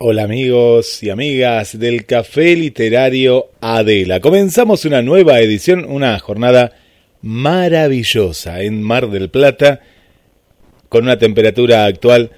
[0.00, 4.20] Hola amigos y amigas del Café Literario Adela.
[4.20, 6.70] Comenzamos una nueva edición, una jornada
[7.20, 9.80] maravillosa en Mar del Plata,
[10.88, 12.30] con una temperatura actual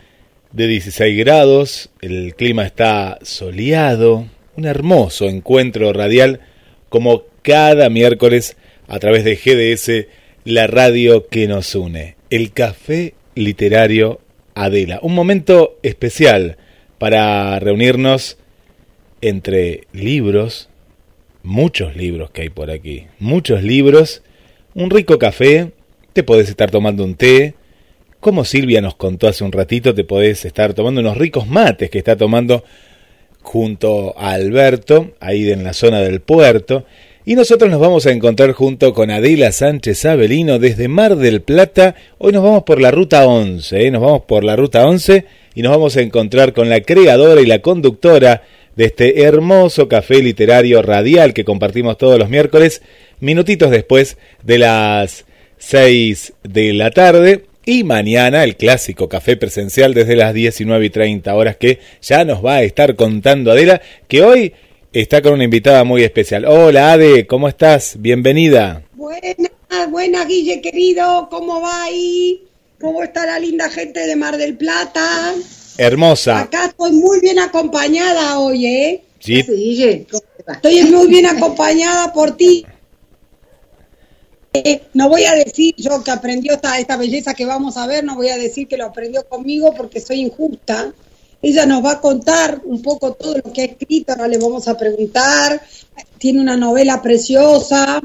[0.52, 6.40] de 16 grados, el clima está soleado, un hermoso encuentro radial
[6.88, 8.56] como cada miércoles
[8.88, 10.06] a través de GDS,
[10.44, 14.22] la radio que nos une, el Café Literario
[14.54, 14.98] Adela.
[15.02, 16.56] Un momento especial
[17.00, 18.36] para reunirnos
[19.22, 20.68] entre libros,
[21.42, 24.22] muchos libros que hay por aquí, muchos libros,
[24.74, 25.72] un rico café,
[26.12, 27.54] te podés estar tomando un té,
[28.20, 31.96] como Silvia nos contó hace un ratito, te podés estar tomando unos ricos mates que
[31.96, 32.64] está tomando
[33.40, 36.84] junto a Alberto, ahí en la zona del puerto,
[37.30, 41.94] y nosotros nos vamos a encontrar junto con Adela Sánchez Avelino desde Mar del Plata.
[42.18, 43.90] Hoy nos vamos por la ruta 11, ¿eh?
[43.92, 47.46] nos vamos por la ruta 11 y nos vamos a encontrar con la creadora y
[47.46, 48.42] la conductora
[48.74, 52.82] de este hermoso café literario radial que compartimos todos los miércoles,
[53.20, 55.24] minutitos después de las
[55.58, 57.44] 6 de la tarde.
[57.64, 62.44] Y mañana el clásico café presencial desde las 19 y 30 horas que ya nos
[62.44, 64.52] va a estar contando Adela, que hoy
[64.92, 66.44] está con una invitada muy especial.
[66.44, 67.94] Hola Ade, ¿cómo estás?
[67.98, 68.82] Bienvenida.
[68.94, 69.36] Buenas,
[69.90, 72.42] buenas Guille querido, ¿cómo va ahí?
[72.80, 75.34] ¿Cómo está la linda gente de Mar del Plata?
[75.76, 76.40] Hermosa.
[76.40, 79.02] Acá estoy muy bien acompañada hoy, ¿eh?
[79.18, 79.44] Sí.
[80.46, 82.66] Estoy muy bien acompañada por ti.
[84.52, 88.02] Eh, no voy a decir yo que aprendió esta, esta belleza que vamos a ver,
[88.02, 90.92] no voy a decir que lo aprendió conmigo porque soy injusta.
[91.42, 94.68] Ella nos va a contar un poco todo lo que ha escrito, ahora le vamos
[94.68, 95.60] a preguntar.
[96.18, 98.00] Tiene una novela preciosa,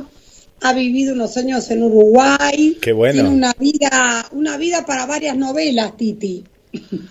[0.61, 2.77] ha vivido unos años en Uruguay.
[2.81, 3.13] Qué bueno.
[3.13, 6.43] Tiene una vida, una vida para varias novelas, Titi.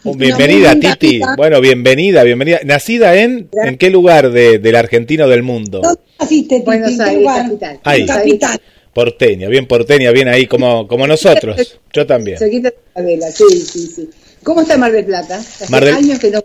[0.05, 1.20] Oh, bienvenida, Titi.
[1.36, 2.61] Bueno, bienvenida, bienvenida.
[2.64, 5.80] ¿Nacida en, en qué lugar de, del argentino del mundo?
[5.83, 6.64] ¿Dónde naciste, Titi?
[6.64, 7.80] Buenos Aires, capital.
[7.84, 8.06] Ahí.
[8.06, 8.61] Capital.
[8.95, 11.79] Porteña, bien porteña, bien ahí como, como nosotros.
[11.92, 12.39] Yo también.
[12.39, 14.11] Sí, sí, sí.
[14.44, 15.36] ¿Cómo está Mar del Plata?
[15.38, 16.44] Hace Mar del- años que no.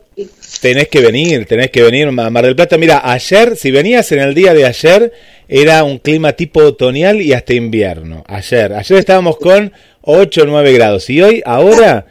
[0.61, 2.77] Tenés que venir, tenés que venir a Mar del Plata.
[2.77, 5.13] Mira, ayer, si venías en el día de ayer,
[5.47, 8.23] era un clima tipo otoñal y hasta invierno.
[8.27, 9.71] Ayer, ayer estábamos con
[10.01, 12.05] 8 o 9 grados y hoy, ahora,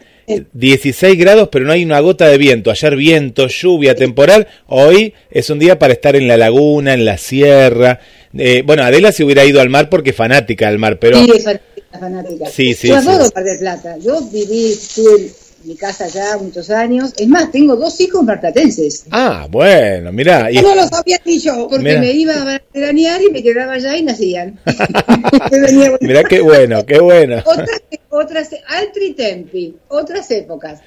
[0.53, 2.71] 16 grados, pero no hay una gota de viento.
[2.71, 4.47] Ayer viento, lluvia, temporal.
[4.67, 8.01] Hoy es un día para estar en la laguna, en la sierra.
[8.37, 11.17] Eh, bueno, Adela se hubiera ido al mar porque fanática del mar, pero...
[11.25, 12.47] Sí, fanática, fanática.
[12.51, 13.09] Sí, sí, Yo sí.
[13.09, 13.97] adoro Mar del Plata.
[13.99, 15.31] Yo viví, estuve
[15.69, 17.13] mi casa allá muchos años.
[17.19, 19.05] Es más, tengo dos hijos marplatenses.
[19.11, 20.51] Ah, bueno, mira.
[20.51, 21.69] Yo no lo sabía ni yo.
[21.69, 24.59] Porque me iba a veranear y me quedaba allá y nacían.
[26.01, 27.43] Mira qué bueno, qué bueno.
[27.45, 30.81] otras, otras, altri tempi, otras épocas.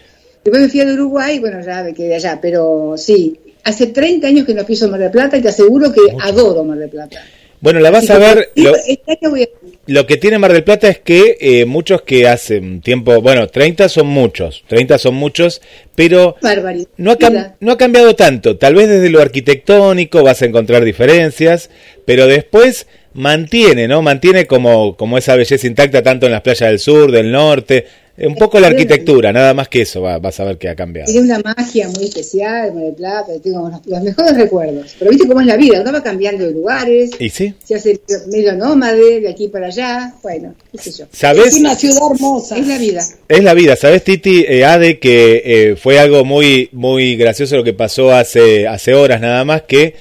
[0.43, 4.45] Después me fui al Uruguay, bueno, ya me quedé allá, pero sí, hace 30 años
[4.47, 7.21] que no piso Mar del Plata y te aseguro que adoro Mar del Plata.
[7.59, 8.49] Bueno, la vas a ver.
[8.55, 9.47] Lo, este año voy a-
[9.87, 13.89] lo que tiene Mar del Plata es que eh, muchos que hacen tiempo, bueno, 30
[13.89, 15.61] son muchos, 30 son muchos,
[15.95, 16.87] pero barbaridad.
[16.97, 18.57] no ha, no ha cambiado tanto.
[18.57, 21.69] Tal vez desde lo arquitectónico vas a encontrar diferencias,
[22.05, 24.01] pero después mantiene, ¿no?
[24.01, 27.85] Mantiene como, como esa belleza intacta tanto en las playas del sur, del norte,
[28.17, 31.11] un poco la arquitectura, nada más que eso, va- vas a ver que ha cambiado.
[31.11, 34.95] Tiene una magia muy especial, Mar del Plata, tengo los, los mejores recuerdos.
[34.99, 37.53] Pero viste cómo es la vida, uno va cambiando de lugares, ¿Y sí?
[37.63, 41.05] se hace medio nómade de aquí para allá, bueno, qué sé yo.
[41.11, 41.47] ¿Sabes?
[41.47, 42.57] Es una ciudad hermosa.
[42.57, 43.01] Es la vida.
[43.27, 44.45] Es la vida, ¿sabes, Titi?
[44.47, 49.21] Eh, Ade, que eh, fue algo muy, muy gracioso lo que pasó hace, hace horas
[49.21, 49.95] nada más, que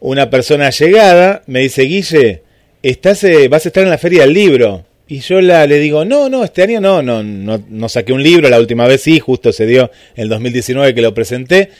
[0.00, 2.42] una persona llegada me dice, Guille,
[2.82, 4.84] estás, eh, vas a estar en la feria del libro.
[5.10, 8.22] Y yo la, le digo, no, no, este año no, no, no, no saqué un
[8.22, 11.70] libro, la última vez sí, justo se dio en el 2019 que lo presenté.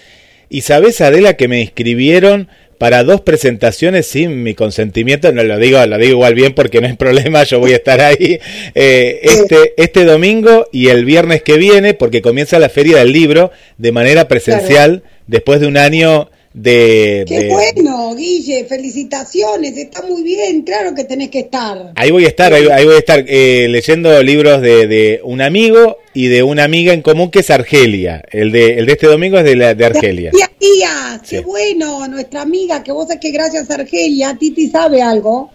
[0.48, 5.84] Y sabes, Adela, que me inscribieron para dos presentaciones sin mi consentimiento, no lo digo,
[5.84, 8.38] lo digo igual bien porque no hay problema, yo voy a estar ahí.
[8.74, 13.50] Eh, este, este domingo y el viernes que viene, porque comienza la feria del libro
[13.76, 17.25] de manera presencial después de un año de...
[17.26, 21.93] Qué de- bueno, Guille, felicitaciones, está muy bien, claro que tenés que estar.
[21.94, 25.40] Ahí voy a estar, ahí, ahí voy a estar eh, leyendo libros de, de un
[25.40, 28.22] amigo y de una amiga en común que es Argelia.
[28.31, 30.31] El de, el de este domingo es de, la, de Argelia.
[30.32, 31.43] Tía, tía, qué Sí.
[31.44, 35.50] bueno, nuestra amiga, que vos sabés que gracias a Argelia, Titi sabe algo,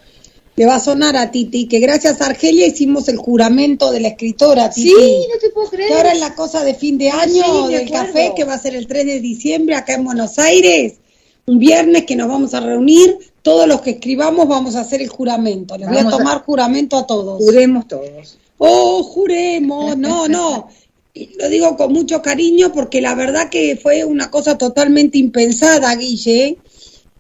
[0.56, 4.10] le va a sonar a Titi, que gracias a Argelia hicimos el juramento de la
[4.10, 4.90] escritora, Titi.
[4.90, 5.90] Sí, no te puedo creer.
[5.90, 8.60] Que ahora es la cosa de fin de año Sí, del café, que va a
[8.60, 10.96] ser el 3 de diciembre acá en Buenos Aires,
[11.46, 15.10] un viernes que nos vamos a reunir, todos los que escribamos vamos a hacer el
[15.10, 15.78] juramento.
[15.78, 17.44] Les voy a tomar juramento a todos.
[17.44, 18.38] Juremos todos.
[18.58, 20.70] Oh, juremos, no, no.
[21.40, 26.58] lo digo con mucho cariño porque la verdad que fue una cosa totalmente impensada, Guille,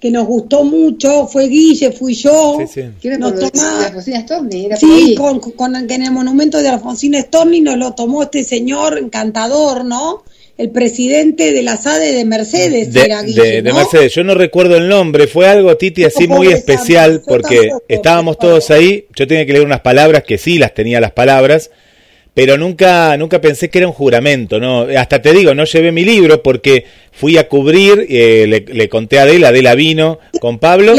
[0.03, 2.57] que nos gustó mucho, fue Guille, fui yo.
[2.59, 3.09] Sí, sí.
[3.17, 7.61] Nos tomaba, Alfonsina Storni, era sí, con, con, que en el monumento de Alfonsina Storni
[7.61, 10.25] nos lo tomó este señor encantador, ¿no?
[10.57, 12.91] el presidente de la SADE de Mercedes.
[12.91, 16.47] De, era Guille, de, Mercedes, yo no recuerdo el nombre, fue algo, Titi, así muy
[16.47, 20.99] especial, porque estábamos todos ahí, yo tenía que leer unas palabras, que sí las tenía
[20.99, 21.71] las palabras,
[22.33, 24.87] pero nunca, nunca pensé que era un juramento, ¿no?
[24.97, 29.19] Hasta te digo, no llevé mi libro porque fui a cubrir, eh, le, le, conté
[29.19, 30.93] a Adela, Adela vino con Pablo.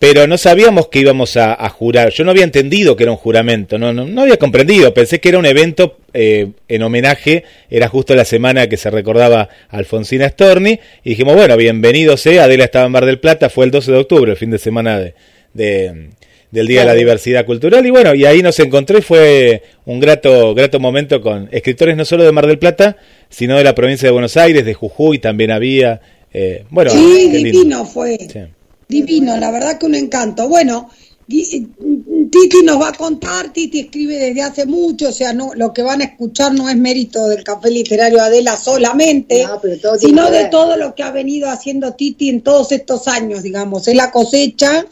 [0.00, 2.10] Pero no sabíamos que íbamos a, a, jurar.
[2.10, 4.94] Yo no había entendido que era un juramento, no, no, no había comprendido.
[4.94, 9.48] Pensé que era un evento eh, en homenaje, era justo la semana que se recordaba
[9.68, 10.78] a Alfonsina Storni.
[11.02, 12.44] Y dijimos, bueno, bienvenido sea.
[12.44, 15.00] Adela estaba en Bar del Plata, fue el 12 de octubre, el fin de semana
[15.00, 15.14] de,
[15.52, 16.10] de
[16.50, 17.84] del Día de la Diversidad Cultural.
[17.86, 22.24] Y bueno, y ahí nos encontré, fue un grato, grato momento con escritores no solo
[22.24, 22.96] de Mar del Plata,
[23.28, 26.00] sino de la provincia de Buenos Aires, de Jujuy también había.
[26.32, 28.18] Eh, bueno, sí, divino fue.
[28.30, 28.40] Sí.
[28.88, 30.48] Divino, la verdad que un encanto.
[30.48, 30.90] Bueno,
[31.28, 35.82] Titi nos va a contar, Titi escribe desde hace mucho, o sea, no, lo que
[35.82, 39.44] van a escuchar no es mérito del Café Literario Adela solamente,
[39.98, 43.94] sino de todo lo que ha venido haciendo Titi en todos estos años, digamos, es
[43.94, 44.86] la cosecha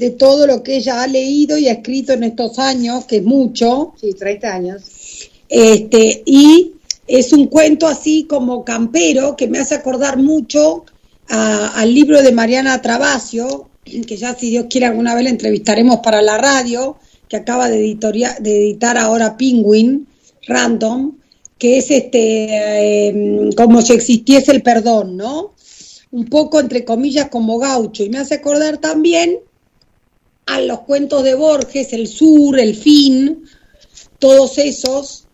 [0.00, 3.22] de todo lo que ella ha leído y ha escrito en estos años, que es
[3.22, 3.92] mucho.
[4.00, 4.82] Sí, 30 años.
[5.48, 6.72] Este, y
[7.06, 10.84] es un cuento así como campero que me hace acordar mucho
[11.28, 16.22] al libro de Mariana Travasio, que ya si Dios quiere alguna vez la entrevistaremos para
[16.22, 16.96] la radio,
[17.28, 20.08] que acaba de, de editar ahora Penguin
[20.48, 21.12] Random,
[21.58, 25.54] que es este em, como si existiese el perdón, ¿no?
[26.10, 28.02] Un poco entre comillas como gaucho.
[28.02, 29.38] Y me hace acordar también
[30.50, 33.44] a los cuentos de Borges, el sur, el fin,
[34.18, 35.26] todos esos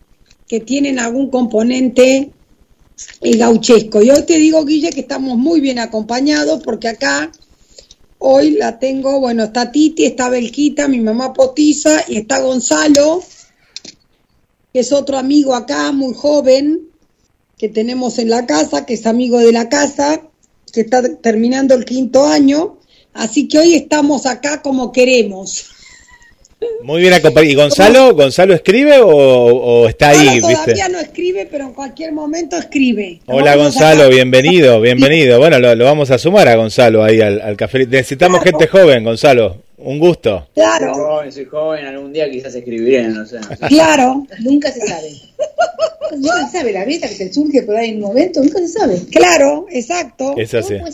[0.47, 2.31] que tienen algún componente
[3.21, 4.01] el gauchesco.
[4.01, 7.31] Y hoy te digo, Guille, que estamos muy bien acompañados porque acá
[8.19, 13.23] hoy la tengo, bueno, está Titi, está Belquita, mi mamá Potiza y está Gonzalo,
[14.73, 16.89] que es otro amigo acá, muy joven,
[17.57, 20.21] que tenemos en la casa, que es amigo de la casa,
[20.71, 22.76] que está terminando el quinto año.
[23.17, 25.71] Así que hoy estamos acá como queremos.
[26.83, 27.51] Muy bien acompañado.
[27.51, 30.39] ¿Y Gonzalo, Gonzalo escribe o, está ahí?
[30.39, 33.19] todavía no escribe, pero en cualquier momento escribe.
[33.25, 35.39] Hola Gonzalo, bienvenido, bienvenido.
[35.39, 37.87] Bueno, lo, vamos a sumar a Gonzalo ahí al, café.
[37.87, 39.63] Necesitamos gente joven, Gonzalo.
[39.77, 40.47] Un gusto.
[40.53, 40.93] Claro.
[40.93, 43.37] Soy joven, soy joven, algún día quizás escribiré, no sé.
[43.67, 44.25] Claro.
[44.39, 45.11] nunca se sabe.
[46.11, 48.67] Nunca se sabe, la vida que te surge por ahí en un momento, nunca se
[48.67, 48.99] sabe.
[49.11, 50.35] Claro, exacto.
[50.37, 50.87] Es así no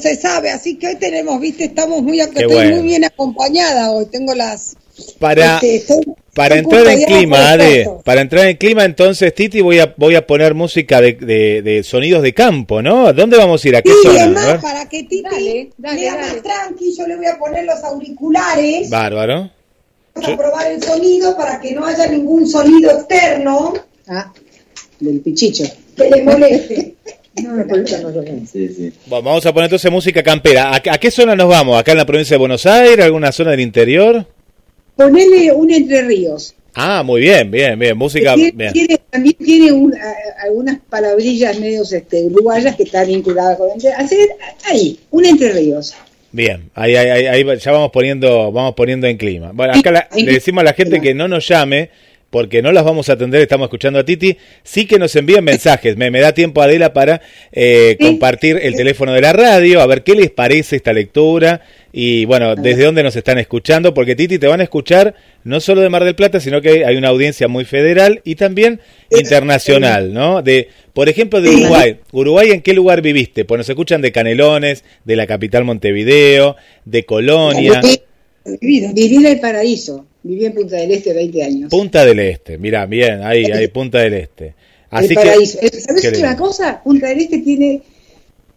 [0.00, 4.34] se sabe, así que hoy tenemos, viste, estamos muy, estoy muy bien acompañada hoy, tengo
[4.34, 4.76] las...
[5.18, 5.98] Para, este,
[6.34, 10.24] para entrar en clima, Ade, para entrar en clima entonces, Titi, voy a, voy a
[10.26, 13.12] poner música de, de, sonidos de campo, ¿no?
[13.12, 13.76] ¿Dónde vamos a ir?
[13.76, 14.22] ¿A qué sí, zona?
[14.22, 18.88] Además, para que Titi dale, dale, más tranqui, yo le voy a poner los auriculares.
[18.88, 19.50] Bárbaro.
[20.14, 23.74] Vamos a probar el sonido para que no haya ningún sonido externo.
[24.06, 24.32] Ah,
[25.00, 25.64] del pichicho.
[25.96, 26.94] Que le moleste.
[29.06, 30.74] vamos a poner entonces música campera.
[30.74, 31.78] ¿A, qué zona nos vamos?
[31.78, 33.04] ¿Acá en la provincia de Buenos Aires?
[33.04, 34.26] ¿Alguna zona del interior?
[34.96, 36.54] Ponele un Entre Ríos.
[36.74, 37.96] Ah, muy bien, bien, bien.
[37.96, 38.34] Música.
[38.34, 39.00] Tiene, bien.
[39.10, 39.70] también tiene
[40.42, 43.70] algunas palabrillas medios este, uruguayas que están vinculadas con.
[43.96, 44.30] Hacer
[44.64, 45.94] ahí, un Entre Ríos.
[46.32, 49.52] Bien, ahí, ahí, ahí, ya vamos poniendo, vamos poniendo en clima.
[49.54, 51.90] Bueno, acá le decimos a la gente que no nos llame
[52.34, 55.96] porque no las vamos a atender, estamos escuchando a Titi, sí que nos envíen mensajes,
[55.96, 57.22] me, me da tiempo Adela para
[57.52, 61.60] eh, compartir el teléfono de la radio, a ver qué les parece esta lectura
[61.92, 65.14] y bueno, desde dónde nos están escuchando, porque Titi te van a escuchar
[65.44, 68.80] no solo de Mar del Plata, sino que hay una audiencia muy federal y también
[69.12, 70.42] internacional, ¿no?
[70.42, 71.98] De, por ejemplo, de Uruguay.
[72.10, 73.44] Uruguay, ¿en qué lugar viviste?
[73.44, 77.80] Pues nos escuchan de Canelones, de la capital Montevideo, de Colonia.
[78.60, 80.04] Viví en el paraíso.
[80.24, 81.70] Viví en Punta del Este 20 años.
[81.70, 84.54] Punta del Este, mira, bien, ahí, ahí, Punta del Este.
[84.90, 85.58] Así paraíso.
[85.60, 86.82] Que, ¿Sabes una cosa?
[86.82, 87.82] Punta del Este tiene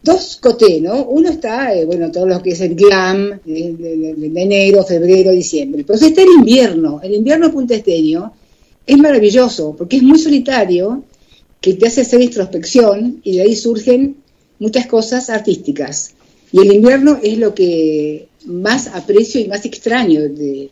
[0.01, 1.03] dos cotés, ¿no?
[1.03, 5.83] Uno está, eh, bueno, todo lo que es el glam, de, de, enero, febrero, diciembre.
[5.85, 7.01] Pero está el invierno.
[7.03, 8.31] El invierno Punta Esteño
[8.85, 11.03] es maravilloso porque es muy solitario,
[11.59, 14.15] que te hace hacer introspección y de ahí surgen
[14.59, 16.13] muchas cosas artísticas.
[16.53, 20.69] Y el invierno es lo que más aprecio y más extraño de,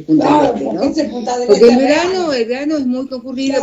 [0.00, 1.46] Punta del Este, ¿no?
[1.46, 3.62] Porque el verano, el verano es muy concurrido,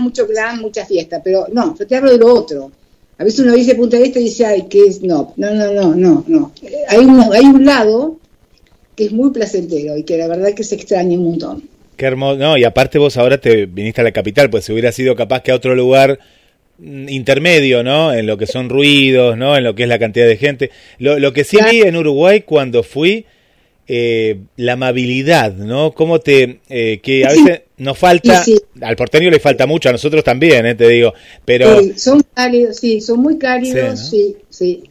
[0.00, 2.70] mucho glam, mucha fiesta, pero no, yo te hablo de lo otro.
[3.18, 5.02] A veces uno dice Punta del Este y dice, ay, ¿qué es?
[5.02, 6.52] No, no, no, no, no, no.
[6.88, 8.18] Hay un, hay un lado
[8.94, 11.62] que es muy placentero y que la verdad que se extraña un montón.
[11.96, 12.38] Qué hermoso.
[12.38, 15.42] No, y aparte vos ahora te viniste a la capital, pues si hubiera sido capaz
[15.42, 16.18] que a otro lugar
[16.78, 18.12] mm, intermedio, ¿no?
[18.12, 19.56] En lo que son ruidos, ¿no?
[19.56, 20.70] En lo que es la cantidad de gente.
[20.98, 23.26] Lo, lo que sí vi en Uruguay cuando fui,
[23.88, 25.92] eh, la amabilidad, ¿no?
[25.92, 28.44] Cómo te, eh, que a veces nos falta,
[28.82, 30.74] al porteño le falta mucho, a nosotros también, ¿eh?
[30.74, 31.14] te digo,
[31.44, 31.80] pero...
[31.96, 34.84] son cálidos, sí, son muy cálidos, sí, sí.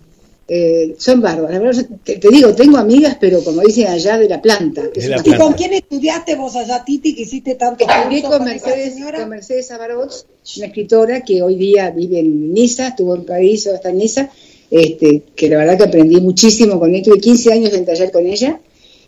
[0.50, 1.86] Eh, son bárbaros.
[2.06, 4.84] Te, digo, tengo amigas, pero como dicen allá, de la planta.
[4.96, 9.70] ¿Y con quién estudiaste vos allá, Titi, que hiciste tanto Estudié con, Mercedes, con Mercedes
[9.72, 10.10] Abarot,
[10.58, 14.30] una escritora que hoy día vive en Niza, estuvo en París, hasta en Niza,
[14.72, 18.26] este, que la verdad que aprendí muchísimo con ella, tuve 15 años en taller con
[18.26, 18.58] ella,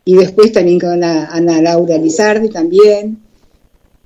[0.09, 3.19] y después también con Ana Laura Lizardi también,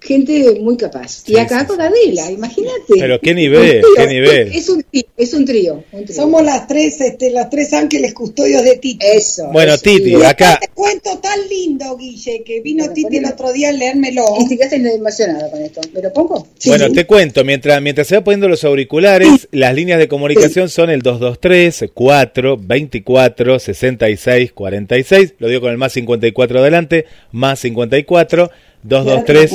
[0.04, 1.24] gente muy capaz.
[1.28, 2.94] y acá con Adela, imagínate.
[3.00, 4.52] Pero qué nivel, qué nivel.
[4.54, 4.84] Es un,
[5.18, 5.84] es un trío,
[6.14, 9.06] Somos las tres, este, las tres ángeles custodios de Titi.
[9.06, 9.50] Eso.
[9.52, 10.60] Bueno, Titi, acá.
[10.60, 14.24] Te cuento tan lindo, Guille, que vino Titi el otro día a leérmelo.
[14.42, 15.82] Y si quedaste emocionada con esto.
[15.94, 16.48] ¿Me lo pongo?
[16.66, 20.90] Bueno, te cuento, mientras, mientras se va poniendo los auriculares, las líneas de comunicación son
[20.90, 25.34] el 223 4 24 66 46.
[25.40, 28.52] Lo digo con el más 54 adelante, más 54
[28.84, 29.52] 223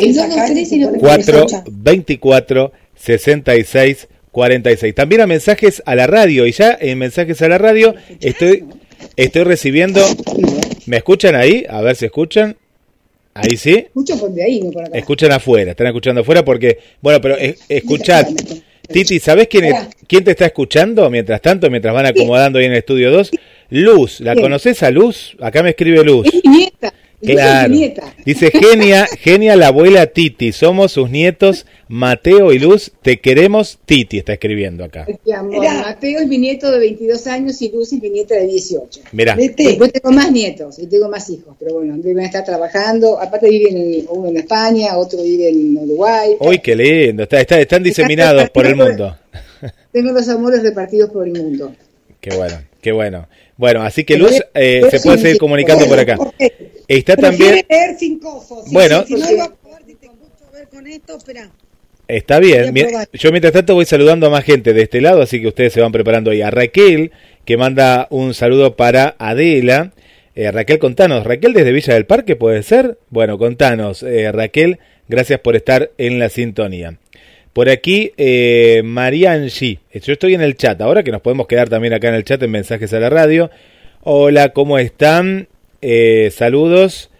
[0.98, 4.94] 424 66 46.
[4.94, 6.46] También a mensajes a la radio.
[6.46, 8.64] Y ya en mensajes a la radio estoy,
[9.16, 10.00] estoy recibiendo.
[10.86, 11.66] ¿Me escuchan ahí?
[11.68, 12.56] A ver si escuchan.
[13.34, 13.86] Ahí sí.
[14.92, 18.26] Escuchan afuera, están escuchando afuera porque, bueno, pero es, escuchad.
[18.90, 19.72] Titi, ¿sabes quién,
[20.06, 23.30] quién te está escuchando mientras tanto, mientras van acomodando ahí en el estudio 2?
[23.70, 25.36] Luz, ¿la conoces a Luz?
[25.40, 26.26] Acá me escribe Luz.
[27.20, 27.74] Claro.
[28.24, 30.52] Dice genia, genia la abuela Titi.
[30.52, 32.92] Somos sus nietos Mateo y Luz.
[33.02, 35.06] Te queremos Titi, está escribiendo acá.
[35.26, 39.00] Mateo es mi nieto de 22 años y Luz es mi nieta de 18.
[39.12, 39.36] Mira.
[39.36, 43.20] Después tengo más nietos y tengo más hijos, pero bueno, deben estar trabajando.
[43.20, 46.36] Aparte viven uno en España, otro vive en Uruguay.
[46.38, 47.24] Uy, qué lindo.
[47.24, 49.16] Está, están diseminados por el mundo.
[49.92, 51.74] Tengo los amores repartidos por el mundo.
[52.20, 53.26] Qué bueno, qué bueno.
[53.56, 56.16] Bueno, así que Luz eh, se puede seguir comunicando por acá.
[56.88, 57.66] Está también.
[58.72, 59.04] Bueno,
[62.08, 62.74] Está bien.
[63.12, 65.82] Yo mientras tanto voy saludando a más gente de este lado, así que ustedes se
[65.82, 66.40] van preparando ahí.
[66.40, 67.12] A Raquel,
[67.44, 69.92] que manda un saludo para Adela.
[70.34, 71.24] Eh, Raquel, contanos.
[71.24, 72.98] Raquel desde Villa del Parque, ¿puede ser?
[73.10, 74.02] Bueno, contanos.
[74.02, 76.96] Eh, Raquel, gracias por estar en la sintonía.
[77.52, 79.78] Por aquí, eh, Mariangi.
[79.92, 82.42] Yo estoy en el chat ahora, que nos podemos quedar también acá en el chat
[82.42, 83.50] en mensajes a la radio.
[84.02, 85.48] Hola, ¿cómo están?
[85.80, 87.10] Eh, saludos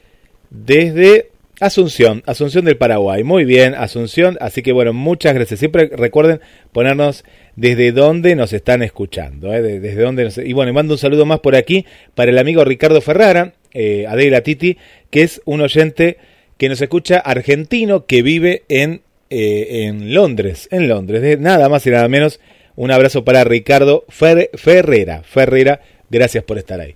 [0.50, 3.24] desde Asunción, Asunción del Paraguay.
[3.24, 4.36] Muy bien, Asunción.
[4.40, 5.58] Así que bueno, muchas gracias.
[5.58, 6.40] Siempre recuerden
[6.72, 7.24] ponernos
[7.56, 9.52] desde dónde nos están escuchando.
[9.52, 9.62] ¿eh?
[9.62, 11.84] Desde dónde Y bueno, mando un saludo más por aquí
[12.14, 14.78] para el amigo Ricardo Ferrara, eh, Adela Titi,
[15.10, 16.18] que es un oyente
[16.56, 21.90] que nos escucha argentino que vive en eh, en Londres, en Londres, nada más y
[21.90, 22.40] nada menos.
[22.76, 25.22] Un abrazo para Ricardo Ferrera.
[25.22, 26.94] Ferrera, gracias por estar ahí.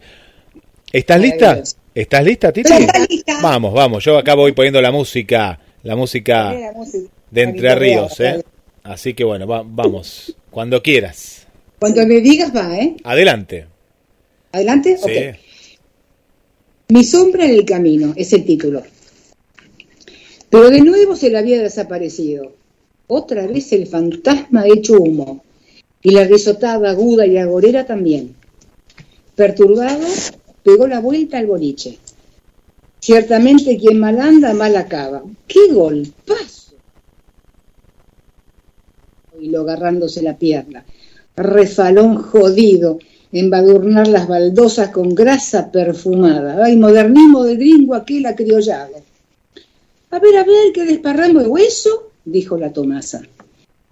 [0.93, 1.63] ¿Estás lista?
[1.95, 2.71] ¿Estás lista, Titi?
[3.43, 4.05] Vamos, vamos.
[4.05, 6.55] Yo acá voy poniendo la música, la música
[7.31, 8.43] de Entre Ríos, ¿eh?
[8.83, 10.37] Así que bueno, vamos.
[10.51, 11.47] Cuando quieras.
[11.79, 12.97] Cuando me digas va, ¿eh?
[13.05, 13.67] Adelante.
[14.53, 14.99] ¿Adelante?
[14.99, 15.39] Sí.
[16.89, 18.83] Mi sombra en el camino es el título.
[20.51, 22.53] Pero de nuevo se le había desaparecido.
[23.07, 25.43] Otra vez el fantasma hecho humo.
[26.03, 28.35] Y la risotada aguda y agorera también.
[29.35, 30.07] Perturbado,
[30.63, 31.99] pegó la vuelta al boliche.
[33.01, 35.23] Ciertamente quien mal anda, mal acaba.
[35.47, 36.75] ¡Qué golpazo!
[39.41, 40.85] Y lo agarrándose la pierna.
[41.35, 42.99] Refalón jodido,
[43.33, 46.65] embadurnar las baldosas con grasa perfumada.
[46.65, 48.95] ¡Ay, modernismo de gringo aquel acriollado!
[50.11, 53.23] A ver, a ver, qué desparramo de hueso, dijo la Tomasa.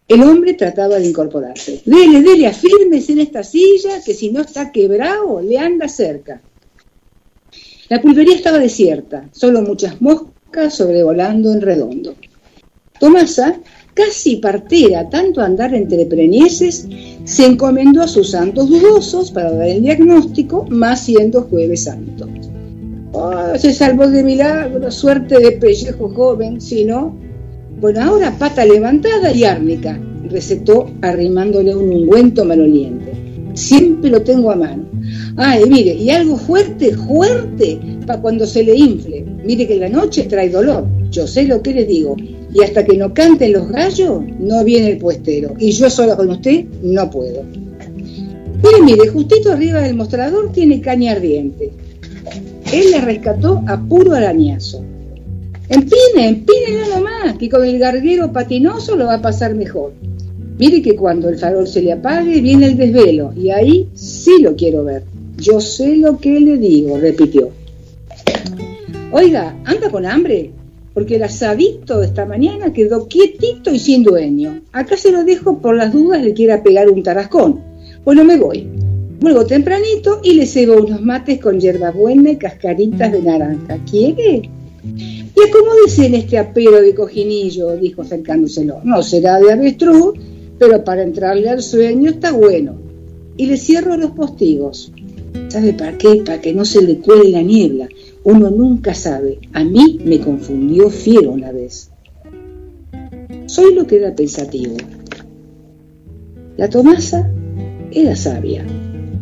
[0.06, 1.82] El hombre trataba de incorporarse.
[1.84, 6.40] Dele, dele, afírmese en esta silla, que si no está quebrado, le anda cerca.
[7.90, 12.14] La pulvería estaba desierta, solo muchas moscas sobrevolando en redondo.
[13.00, 13.58] Tomasa,
[13.94, 16.86] casi partera tanto andar entre preñeces,
[17.24, 22.28] se encomendó a sus santos dudosos para dar el diagnóstico, más siendo jueves santo.
[23.10, 27.16] Oh, se salvó de milagro, suerte de pellejo joven, si no.
[27.80, 33.12] Bueno, ahora pata levantada y árnica, recetó arrimándole un ungüento maloliente.
[33.54, 34.84] Siempre lo tengo a mano.
[35.36, 39.24] Ay, mire, y algo fuerte, fuerte, para cuando se le infle.
[39.44, 42.16] Mire que la noche trae dolor, yo sé lo que le digo.
[42.52, 45.54] Y hasta que no canten los gallos, no viene el puestero.
[45.58, 47.44] Y yo sola con usted no puedo.
[47.44, 51.70] Mire, mire, justito arriba del mostrador tiene caña ardiente.
[52.72, 54.84] Él la rescató a puro arañazo.
[55.68, 59.92] Empine, empine nomás, que con el garguero patinoso lo va a pasar mejor.
[60.58, 64.54] Mire que cuando el farol se le apague viene el desvelo y ahí sí lo
[64.56, 65.04] quiero ver.
[65.40, 67.50] Yo sé lo que le digo, repitió.
[69.12, 70.50] Oiga, ¿anda con hambre?
[70.92, 74.60] Porque el asadito de esta mañana quedó quietito y sin dueño.
[74.72, 77.60] Acá se lo dejo por las dudas le quiera pegar un tarascón.
[78.04, 78.68] Bueno, me voy.
[79.20, 83.78] Vuelvo tempranito y le cebo unos mates con hierbabuena y cascaritas de naranja.
[83.90, 84.48] ¿Quiere?
[84.84, 88.80] Y acomódese en este apero de cojinillo, dijo acercándoselo.
[88.84, 90.18] No será de avestruz,
[90.58, 92.76] pero para entrarle al sueño está bueno.
[93.36, 94.92] Y le cierro los postigos.
[95.48, 96.22] ¿Sabe para qué?
[96.24, 97.88] Para que no se le cuele la niebla.
[98.24, 99.38] Uno nunca sabe.
[99.52, 101.90] A mí me confundió fiero una vez.
[103.46, 104.76] Soy lo que era pensativo.
[106.56, 107.30] La Tomasa
[107.90, 108.64] era sabia.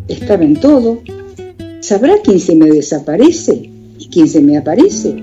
[0.08, 1.00] Estaba en todo.
[1.80, 5.14] ¿Sabrá quién se me desaparece y quién se me aparece?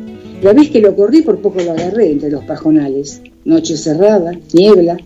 [0.41, 3.21] La vez que lo corrí por poco lo agarré entre los pajonales.
[3.45, 4.97] Noche cerrada, niebla,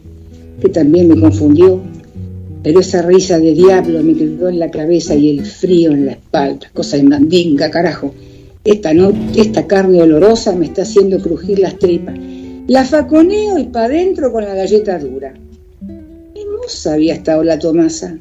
[0.62, 1.82] que también me confundió.
[2.62, 6.12] Pero esa risa de diablo me quedó en la cabeza y el frío en la
[6.14, 6.70] espalda.
[6.74, 8.14] Cosa de mandinga, carajo.
[8.66, 12.16] Esta, no, esta carne olorosa me está haciendo crujir las tripas.
[12.68, 15.34] La faconeo y pa' dentro con la galleta dura.
[16.36, 18.18] Hermosa había estado la Tomasa.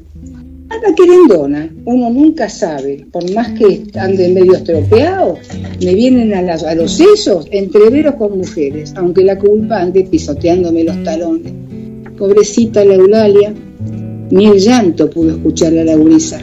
[0.69, 5.37] A la querendona, uno nunca sabe, por más que ande medio estropeado,
[5.83, 11.03] me vienen a, a los sesos entreveros con mujeres, aunque la culpa ande pisoteándome los
[11.03, 11.51] talones.
[12.17, 13.53] Pobrecita la Eulalia,
[14.31, 16.39] ni el llanto pudo escuchar la gurisa.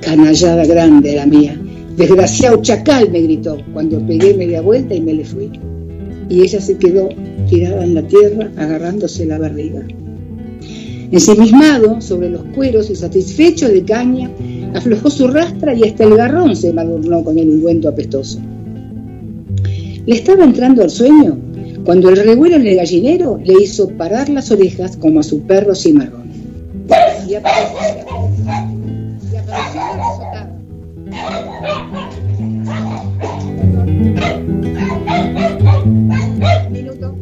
[0.00, 1.58] Canallada grande la mía.
[1.96, 5.50] Desgraciado chacal, me gritó, cuando pegué media vuelta y me le fui.
[6.28, 7.08] Y ella se quedó
[7.48, 9.86] tirada en la tierra, agarrándose la barriga.
[11.12, 14.30] Ensimismado sobre los cueros y satisfecho de caña,
[14.74, 18.40] aflojó su rastra y hasta el garrón se madurnó con el ungüento apestoso.
[20.06, 21.38] Le estaba entrando al sueño
[21.84, 25.74] cuando el revuelo en el gallinero le hizo parar las orejas como a su perro
[25.74, 26.21] cimarrón.
[27.26, 27.78] Y apareció,
[29.46, 29.82] la
[36.70, 37.14] Minuto.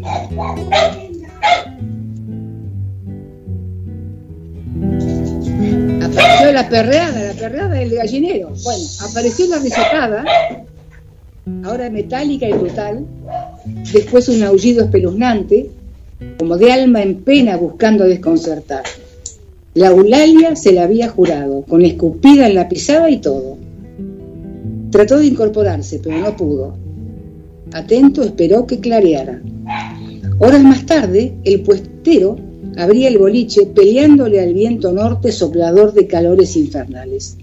[6.03, 8.53] Apareció la perreada, la perreada del gallinero.
[8.63, 10.25] Bueno, apareció la risotada,
[11.65, 13.07] ahora metálica y brutal,
[13.93, 15.71] después un aullido espeluznante,
[16.39, 18.85] como de alma en pena buscando desconcertar.
[19.75, 23.57] La Eulalia se la había jurado, con escupida en la pisada y todo.
[24.91, 26.77] Trató de incorporarse, pero no pudo.
[27.73, 29.41] Atento esperó que clareara.
[30.41, 32.37] Horas más tarde, el puestero
[32.77, 37.37] abría el boliche peleándole al viento norte soplador de calores infernales.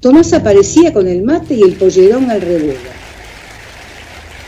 [0.00, 2.90] Tomás aparecía con el mate y el pollerón al revuelo.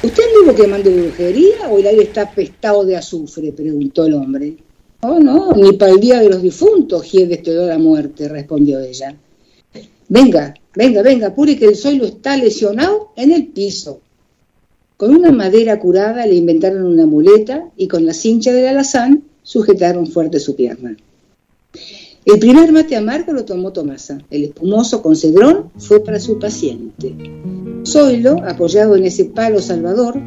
[0.03, 3.53] ¿Usted anduvo quemando brujería o el aire está pestado de azufre?
[3.53, 4.57] preguntó el hombre.
[5.05, 9.17] Oh, no, ni para el día de los difuntos, Giedes te la muerte, respondió ella.
[10.09, 14.01] Venga, venga, venga, apure que el suelo está lesionado en el piso.
[14.97, 20.07] Con una madera curada le inventaron una muleta y con la cincha del alazán sujetaron
[20.07, 20.97] fuerte su pierna.
[22.25, 24.19] El primer mate amargo lo tomó Tomasa.
[24.31, 27.15] El espumoso con cedrón fue para su paciente.
[27.85, 30.21] Zoilo, apoyado en ese palo salvador,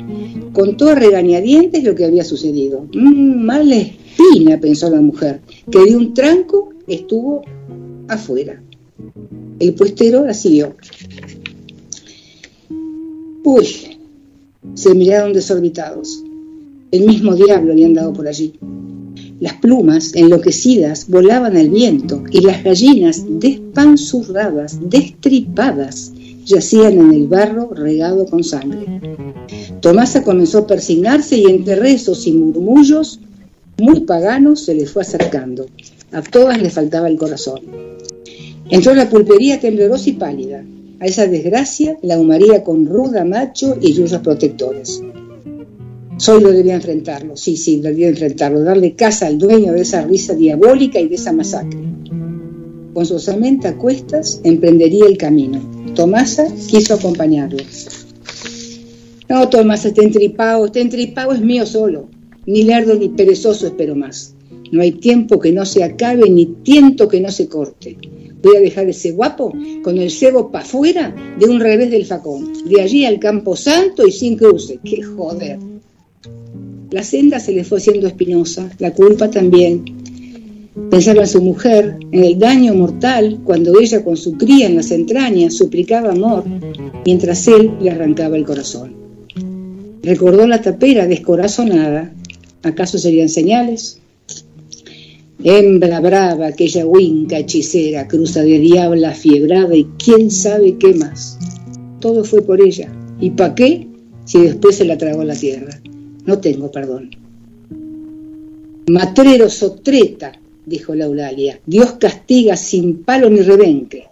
[0.51, 2.85] contó a regañadientes lo que había sucedido.
[2.93, 5.39] Mmm, mala espina, pensó la mujer,
[5.71, 7.43] que de un tranco estuvo
[8.09, 8.61] afuera.
[9.59, 10.75] El puestero la siguió.
[13.43, 13.67] Uy,
[14.73, 16.21] se miraron desorbitados.
[16.91, 18.53] El mismo diablo había andado por allí.
[19.39, 26.13] Las plumas, enloquecidas, volaban al viento y las gallinas, despanzurradas, destripadas,
[26.45, 29.01] yacían en el barro regado con sangre.
[29.81, 33.19] Tomasa comenzó a persignarse y entre rezos y murmullos
[33.77, 35.65] muy paganos se le fue acercando.
[36.13, 37.59] A todas le faltaba el corazón.
[38.69, 40.63] Entró a la pulpería temblorosa y pálida.
[41.01, 45.01] A esa desgracia la humaría con ruda macho y yuyos protectores.
[46.17, 50.99] Solo debía enfrentarlo, sí, sí, debía enfrentarlo, darle casa al dueño de esa risa diabólica
[50.99, 51.77] y de esa masacre.
[52.93, 55.59] Con su osamenta a cuestas emprendería el camino.
[55.93, 57.57] Tomasa quiso acompañarlo.
[59.27, 62.07] No, Tomasa, está entripado, está entripado es mío solo.
[62.45, 64.35] Ni lerdo ni perezoso espero más.
[64.71, 67.97] No hay tiempo que no se acabe ni tiento que no se corte.
[68.41, 69.51] Voy a dejar ese guapo
[69.83, 72.53] con el cebo para afuera de un revés del facón.
[72.69, 74.79] De allí al campo santo y sin cruce.
[74.83, 75.59] ¡Qué joder!
[76.91, 79.83] La senda se le fue haciendo espinosa, la culpa también.
[80.89, 84.91] Pensaba en su mujer, en el daño mortal cuando ella con su cría en las
[84.91, 86.43] entrañas suplicaba amor,
[87.05, 88.93] mientras él le arrancaba el corazón.
[90.03, 92.11] Recordó la tapera descorazonada.
[92.61, 93.99] ¿Acaso serían señales?
[95.43, 101.37] Hembra brava, aquella huinca hechicera, cruza de diabla fiebrada y quién sabe qué más.
[101.99, 102.91] Todo fue por ella.
[103.19, 103.87] ¿Y para qué?
[104.25, 105.79] Si después se la tragó la tierra.
[106.25, 107.11] No tengo perdón.
[108.87, 110.31] Matrero sotreta,
[110.65, 111.59] dijo la Eulalia.
[111.65, 114.05] Dios castiga sin palo ni rebenque.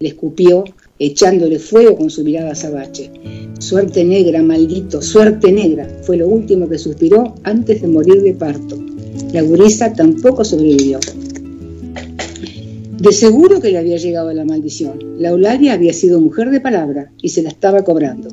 [0.00, 0.64] Le escupió,
[0.98, 3.10] echándole fuego con su mirada sabache.
[3.58, 8.78] Suerte negra, maldito, suerte negra, fue lo último que suspiró antes de morir de parto.
[9.32, 11.00] La gurisa tampoco sobrevivió.
[12.98, 14.98] De seguro que le había llegado la maldición.
[15.18, 18.28] La Eulalia había sido mujer de palabra y se la estaba cobrando.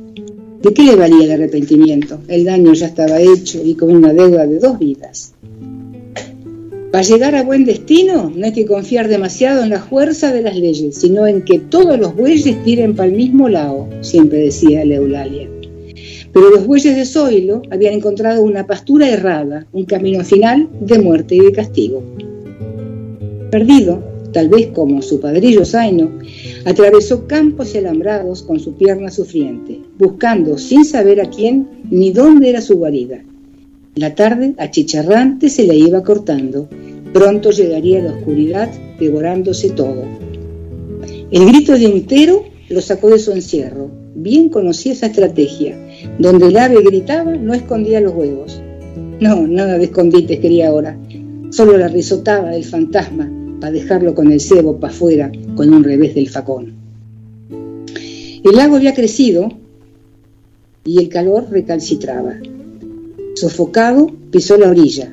[0.65, 2.21] ¿De qué le valía el arrepentimiento?
[2.27, 5.35] El daño ya estaba hecho y con una deuda de dos vidas.
[6.91, 10.55] Para llegar a buen destino no hay que confiar demasiado en la fuerza de las
[10.55, 14.95] leyes, sino en que todos los bueyes tiren para el mismo lado, siempre decía la
[14.95, 15.47] Eulalia.
[16.33, 21.35] Pero los bueyes de Zoilo habían encontrado una pastura errada, un camino final de muerte
[21.35, 22.01] y de castigo.
[23.51, 24.01] Perdido,
[24.35, 26.11] tal vez como su padrillo Zaino,
[26.65, 32.49] atravesó campos y alambrados con su pierna sufriente, buscando sin saber a quién ni dónde
[32.49, 33.23] era su guarida.
[33.95, 36.67] La tarde, achicharrante, se le iba cortando.
[37.13, 38.69] Pronto llegaría la oscuridad,
[38.99, 40.03] devorándose todo.
[41.31, 43.89] El grito de un tero lo sacó de su encierro.
[44.15, 45.77] Bien conocía esa estrategia.
[46.19, 48.59] Donde el ave gritaba, no escondía los huevos.
[49.21, 50.99] No, nada de escondites quería ahora.
[51.51, 53.31] Solo la risotaba el fantasma
[53.65, 56.75] para dejarlo con el cebo para afuera con un revés del facón.
[57.49, 59.49] El lago había crecido
[60.83, 62.35] y el calor recalcitraba.
[63.33, 65.11] Sofocado, pisó la orilla.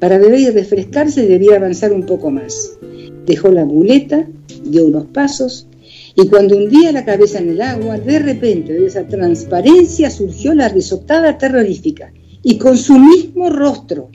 [0.00, 2.78] Para beber y refrescarse debía avanzar un poco más.
[3.26, 4.26] Dejó la muleta,
[4.64, 5.68] dio unos pasos
[6.16, 10.68] y cuando hundía la cabeza en el agua, de repente de esa transparencia surgió la
[10.68, 14.10] risotada terrorífica y con su mismo rostro.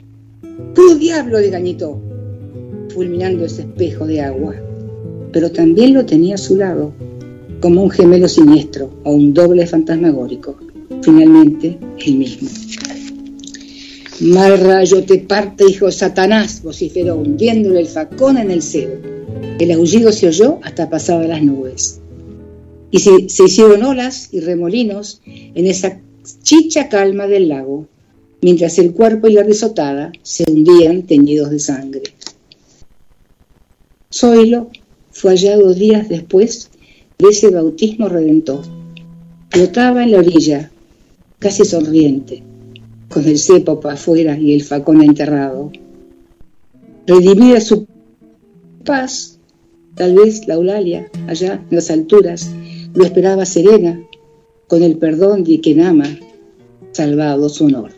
[0.74, 1.40] ¡Tú diablo!
[1.40, 2.11] le gañitó,
[2.92, 4.54] fulminando ese espejo de agua.
[5.32, 6.92] Pero también lo tenía a su lado,
[7.60, 10.56] como un gemelo siniestro o un doble fantasmagórico.
[11.02, 12.48] Finalmente, el mismo.
[14.20, 18.94] Mal rayo te parte, hijo Satanás, vociferó, hundiéndole el facón en el cebo.
[19.58, 22.00] El aullido se oyó hasta pasada las nubes.
[22.90, 25.98] Y se, se hicieron olas y remolinos en esa
[26.42, 27.86] chicha calma del lago,
[28.42, 32.02] mientras el cuerpo y la risotada se hundían teñidos de sangre.
[34.12, 34.70] Zoilo
[35.10, 36.70] fue hallado días después
[37.18, 38.62] de ese bautismo redentor.
[39.50, 40.70] Flotaba en la orilla,
[41.38, 42.42] casi sonriente,
[43.08, 45.70] con el cepo para afuera y el facón enterrado.
[47.06, 47.86] Redimida su
[48.84, 49.32] paz,
[49.94, 52.50] Tal vez la Eulalia, allá en las alturas,
[52.94, 54.00] lo esperaba serena,
[54.66, 56.06] con el perdón de quien ama,
[56.92, 57.90] salvado su honor.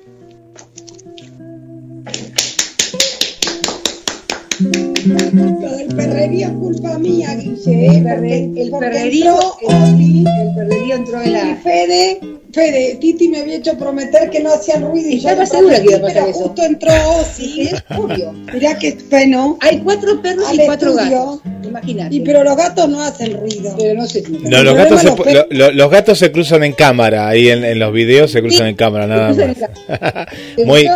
[5.37, 7.87] El perrerío es culpa mía, Guille.
[7.87, 7.97] ¿eh?
[7.97, 11.57] El, el, perrerío, el, el, perrerío entró en la...
[11.57, 15.81] Fede Fede, Titi me había hecho prometer que no hacían ruido y yo estaba segura
[15.81, 16.45] que iba a pasar eso.
[16.45, 16.93] Justo entró
[17.35, 18.33] sí, es obvio.
[18.53, 19.59] Mirá qué bueno.
[19.61, 21.40] Hay cuatro perros y cuatro gatos.
[21.64, 22.14] Imagínate.
[22.14, 23.75] Y pero los gatos no hacen ruido.
[23.77, 24.23] Pero no sé.
[24.29, 27.29] No, los gatos, se, los, lo, los gatos se cruzan en cámara.
[27.29, 30.29] Ahí en, en los videos se cruzan sí, en cámara, nada más.
[30.64, 30.88] Muy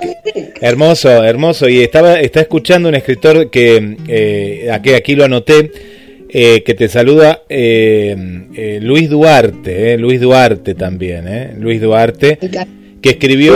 [0.61, 1.69] hermoso, hermoso.
[1.69, 5.73] Y estaba está escuchando un escritor que eh, aquí, aquí lo anoté
[6.31, 8.17] eh, que te saluda eh,
[8.55, 12.39] eh, Luis Duarte, eh, Luis Duarte también, eh, Luis Duarte,
[13.01, 13.55] que escribió...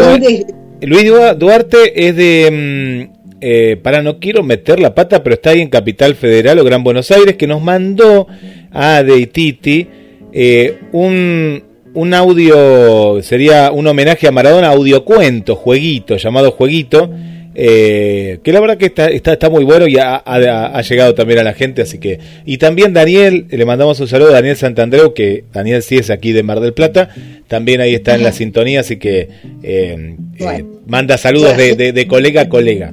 [0.81, 3.09] Luis Duarte es de...
[3.11, 6.65] Mm, eh, para no quiero meter la pata, pero está ahí en Capital Federal o
[6.65, 8.29] Gran Buenos Aires, que nos mandó
[8.71, 9.89] a Deititi
[10.33, 11.61] eh, un,
[11.93, 17.11] un audio, sería un homenaje a Maradona, audiocuento, jueguito, llamado Jueguito,
[17.55, 21.15] eh, que la verdad que está, está, está muy bueno y ha, ha, ha, llegado
[21.15, 22.19] también a la gente, así que...
[22.45, 26.33] Y también Daniel, le mandamos un saludo a Daniel Santandreu, que Daniel sí es aquí
[26.33, 27.11] de Mar del Plata,
[27.49, 29.29] también ahí está en la sintonía, así que
[29.63, 30.59] eh, bueno.
[30.59, 32.93] eh, manda saludos de, de, de, colega a colega.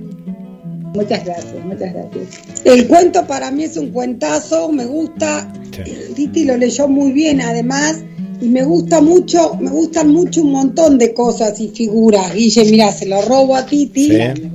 [0.93, 2.65] Muchas gracias, muchas gracias.
[2.65, 6.13] El cuento para mí es un cuentazo, me gusta, sí.
[6.15, 8.03] Titi lo leyó muy bien además
[8.41, 12.33] y me gusta mucho, me gustan mucho un montón de cosas y figuras.
[12.33, 14.07] Guille, mira, se lo robo a Titi.
[14.07, 14.51] Sí.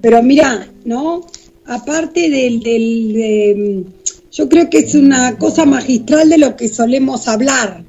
[0.00, 1.26] Pero mira, ¿no?
[1.66, 3.84] Aparte del, del de,
[4.32, 7.84] yo creo que es una cosa magistral de lo que solemos hablar.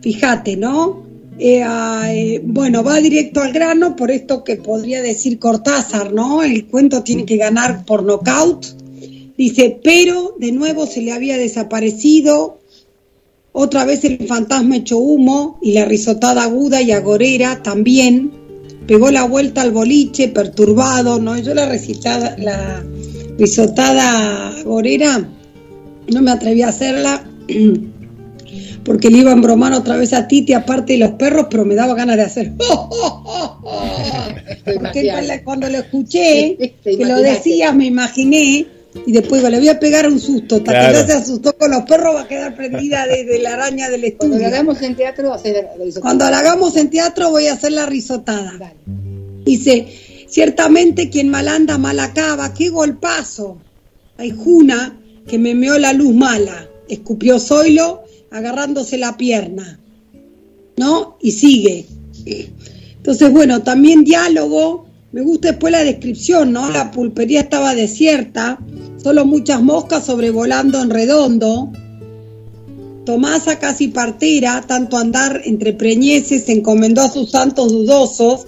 [0.00, 1.04] Fíjate, ¿no?
[1.38, 6.42] Eh, eh, bueno, va directo al grano por esto que podría decir Cortázar, ¿no?
[6.42, 8.64] El cuento tiene que ganar por nocaut.
[9.36, 12.58] Dice, pero de nuevo se le había desaparecido
[13.58, 18.30] Otra vez el fantasma hecho humo y la risotada aguda y agorera también.
[18.86, 21.38] Pegó la vuelta al boliche, perturbado, ¿no?
[21.38, 22.84] Yo la recitada, la
[23.38, 25.26] risotada agorera
[26.08, 27.26] no me atreví a hacerla
[28.84, 31.74] porque le iba a embromar otra vez a Titi, aparte de los perros, pero me
[31.74, 32.52] daba ganas de hacer.
[34.64, 38.66] porque cuando lo escuché, que lo decías, me imaginé,
[39.04, 40.56] y después le voy a pegar un susto.
[40.56, 43.88] Hasta que ya se asustó con los perros, va a quedar prendida desde la araña
[43.88, 44.30] del estudio.
[44.30, 47.46] Cuando lo hagamos en teatro, va a hacer la Cuando lo hagamos en teatro, voy
[47.46, 48.72] a hacer la risotada.
[49.44, 49.86] Dice:
[50.28, 52.54] Ciertamente, quien mal anda, mal acaba.
[52.54, 53.58] ¡Qué golpazo!
[54.18, 56.68] Hay Juna que me meó la luz mala.
[56.88, 59.78] Escupió Zoilo agarrándose la pierna,
[60.76, 61.16] ¿no?
[61.20, 61.86] Y sigue.
[62.96, 64.85] Entonces, bueno, también diálogo,
[65.16, 66.68] me gusta después la descripción, ¿no?
[66.68, 68.58] La pulpería estaba desierta,
[69.02, 71.72] solo muchas moscas sobrevolando en redondo.
[73.06, 78.46] Tomasa casi partera, tanto andar entre preñeces, se encomendó a sus santos dudosos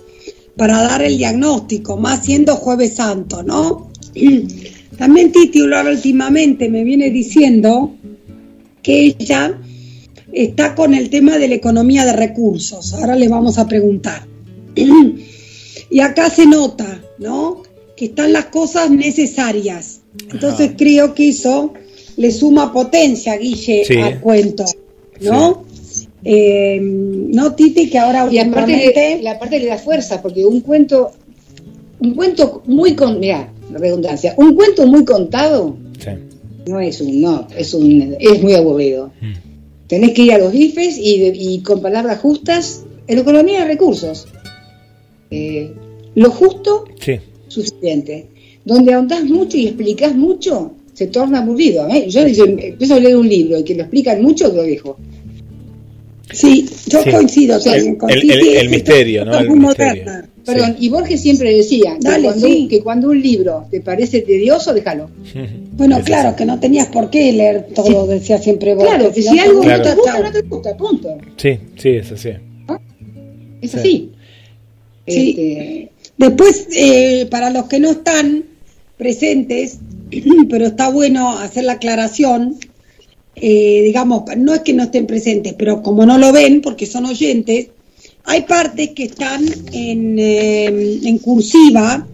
[0.59, 3.91] para dar el diagnóstico, más siendo jueves santo, ¿no?
[4.99, 7.95] También Titi últimamente me viene diciendo
[8.83, 9.59] que ella
[10.35, 12.93] está con el tema de la economía de recursos.
[12.93, 14.27] Ahora le vamos a preguntar.
[15.91, 17.63] y acá se nota, ¿no?
[17.97, 20.01] Que están las cosas necesarias.
[20.33, 21.73] Entonces creo que eso
[22.17, 24.65] le suma potencia, Guille, al cuento,
[25.21, 25.65] ¿no?
[26.25, 31.13] Eh, no, Titi, que ahora y aparte la parte le da fuerza, porque un cuento,
[32.01, 35.77] un cuento muy con, mira, redundancia, un cuento muy contado
[36.69, 39.11] no es un, no, es un, es muy aburrido.
[39.21, 39.33] Mm.
[39.87, 44.29] Tenés que ir a los bifes y, con palabras justas, en economía de recursos.
[45.31, 45.73] Eh,
[46.15, 46.85] lo justo,
[47.49, 48.27] suficiente.
[48.65, 51.89] Donde ahondás mucho y explicás mucho, se torna aburrido.
[51.89, 52.07] ¿eh?
[52.09, 54.99] Yo, empiezo a leer un libro y que lo explican mucho, lo dejo.
[56.31, 57.59] Sí, yo coincido
[57.97, 59.39] con el, el, misterio, ¿no?
[59.39, 60.05] El misterio.
[60.45, 61.99] Perdón, y Borges siempre decía
[62.69, 65.11] que, cuando, un libro te parece tedioso, déjalo.
[65.79, 68.95] Bueno, claro, que no tenías por qué leer todo, decía siempre Borges.
[68.95, 71.19] Claro, que si, algo no te gusta, no te gusta, punto.
[71.37, 72.31] Sí, sí, es así.
[73.61, 74.11] Es así.
[75.09, 75.91] Este...
[76.19, 78.45] Después, eh, para los que no están
[78.97, 79.79] presentes,
[80.51, 82.57] pero está bueno hacer la aclaración,
[83.37, 87.07] eh, digamos, no es que no estén presentes, pero como no lo ven, porque son
[87.07, 87.69] oyentes,
[88.25, 92.07] hay partes que están en, eh, en cursiva,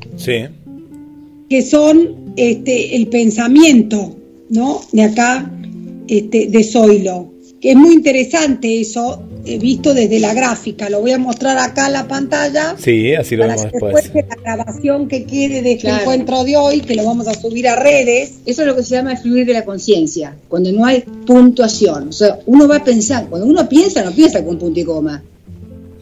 [1.48, 4.14] que son este, el pensamiento,
[4.50, 4.82] ¿no?
[4.92, 5.50] De acá,
[6.06, 7.32] este, de Zoilo,
[7.64, 10.90] que es muy interesante eso, he visto desde la gráfica.
[10.90, 12.76] Lo voy a mostrar acá en la pantalla.
[12.78, 14.12] Sí, así lo vemos después.
[14.12, 17.66] De la grabación que quede de este encuentro de hoy, que lo vamos a subir
[17.66, 18.34] a redes.
[18.44, 22.08] Eso es lo que se llama el fluir de la conciencia, cuando no hay puntuación.
[22.08, 25.24] O sea, uno va a pensar, cuando uno piensa, no piensa con punto y coma.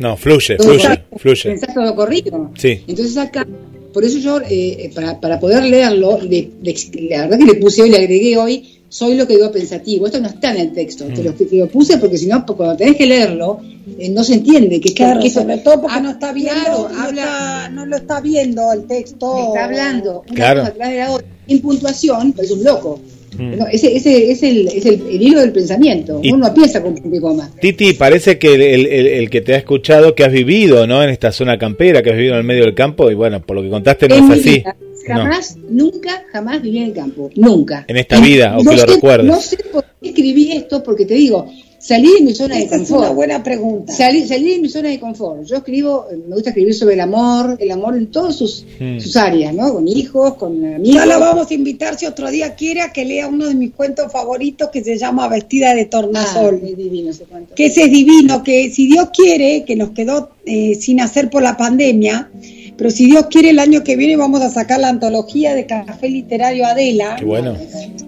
[0.00, 1.50] No, fluye, fluye, fluye.
[1.50, 2.50] Pensás todo corrido.
[2.58, 2.80] Sí.
[2.88, 3.46] Entonces acá,
[3.92, 7.98] por eso yo, eh, para, para, poder leerlo, la verdad que le puse hoy, le
[7.98, 10.04] agregué hoy, soy lo que digo pensativo.
[10.04, 11.58] Esto no está en el texto, te, lo, mm.
[11.58, 13.58] lo, puse porque si no, cuando tenés que leerlo,
[13.98, 14.80] eh, no se entiende.
[14.80, 18.84] Que, claro, que sobre todo porque no está viendo, habla, no, lo está viendo el
[18.84, 19.48] texto.
[19.48, 20.60] Está hablando una claro.
[20.60, 23.00] cosa atrás de la otra, en puntuación, pero es un loco.
[23.38, 23.62] Mm.
[23.72, 26.20] ese, ese es, el, es el, hilo del pensamiento.
[26.22, 27.50] Uno piensa con punto y coma.
[27.62, 31.02] Titi, parece que el, el, que te ha escuchado, que has vivido ¿no?
[31.02, 33.56] en esta zona campera, que has vivido en el medio del campo, y bueno, por
[33.56, 34.62] lo que contaste no es así.
[35.06, 37.30] Jamás, nunca, jamás viví en el campo.
[37.36, 37.84] Nunca.
[37.88, 39.26] En esta vida, o que lo recuerdes.
[39.26, 41.48] No sé por qué escribí esto, porque te digo,
[41.82, 42.84] Salí de mi zona de confort.
[42.84, 43.92] Es una buena pregunta.
[43.92, 45.44] Salí, salí, de mi zona de confort.
[45.44, 49.00] Yo escribo, me gusta escribir sobre el amor, el amor en todas sus, hmm.
[49.00, 49.72] sus áreas, ¿no?
[49.72, 50.94] Con hijos, con amigos.
[50.94, 53.72] Ya lo vamos a invitar si otro día quiere a que lea uno de mis
[53.72, 56.60] cuentos favoritos que se llama Vestida de Tornasol.
[56.62, 57.52] Ah, es divino ese cuento.
[57.56, 61.42] Que ese es divino, que si Dios quiere, que nos quedó eh, sin hacer por
[61.42, 62.30] la pandemia,
[62.76, 66.08] pero si Dios quiere, el año que viene vamos a sacar la antología de Café
[66.08, 67.16] Literario Adela.
[67.18, 67.56] Qué bueno.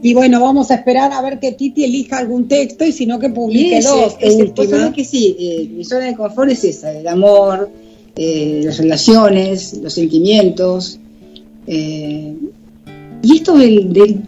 [0.03, 3.19] Y bueno, vamos a esperar a ver que Titi elija algún texto y si no
[3.19, 4.17] que publique dos.
[4.95, 7.71] que sí, eh, mi zona de confort es esa, el amor,
[8.17, 10.99] eh, las relaciones, los sentimientos.
[11.67, 12.35] Eh,
[13.23, 14.23] y esto del, del,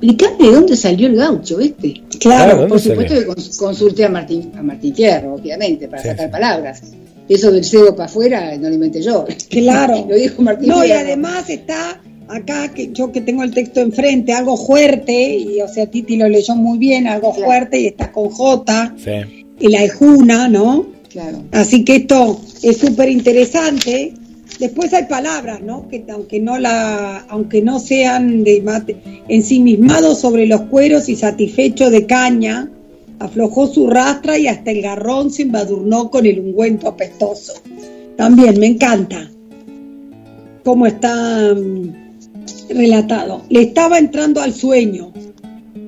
[0.00, 2.02] de dónde salió el gaucho este.
[2.18, 6.82] Claro, por supuesto que consulté a Martín, a Martín Fierro, obviamente, para sacar palabras
[7.28, 9.24] eso del cebo para afuera no lo inventé yo.
[9.48, 10.06] Claro.
[10.08, 10.68] lo dijo Martín.
[10.68, 15.60] No, y además está acá, que yo que tengo el texto enfrente, algo fuerte, y
[15.60, 19.46] o sea, Titi lo leyó muy bien, algo fuerte, y está con J, sí.
[19.60, 20.86] y la Ejuna, ¿no?
[21.10, 21.42] Claro.
[21.52, 24.14] Así que esto es súper interesante.
[24.58, 25.88] Después hay palabras, ¿no?
[25.88, 28.96] Que aunque no la, aunque no sean de mate,
[29.28, 32.70] ensimismados sobre los cueros y satisfechos de caña,
[33.22, 37.54] aflojó su rastra y hasta el garrón se embadurnó con el ungüento apestoso.
[38.16, 39.30] También me encanta
[40.64, 41.92] cómo está mm,
[42.70, 43.42] relatado.
[43.48, 45.12] Le estaba entrando al sueño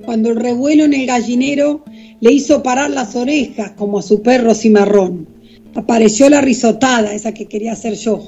[0.04, 1.84] cuando el revuelo en el gallinero
[2.20, 5.28] le hizo parar las orejas como a su perro cimarrón.
[5.74, 8.22] Apareció la risotada, esa que quería hacer yo.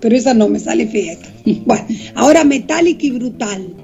[0.00, 1.16] Pero esa no me sale fea.
[1.64, 3.74] Bueno, ahora metálica y brutal.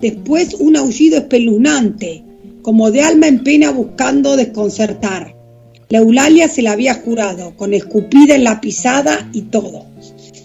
[0.00, 2.24] Después un aullido espeluznante,
[2.68, 5.34] como de alma en pena buscando desconcertar.
[5.88, 9.86] La Eulalia se la había jurado, con escupida en la pisada y todo.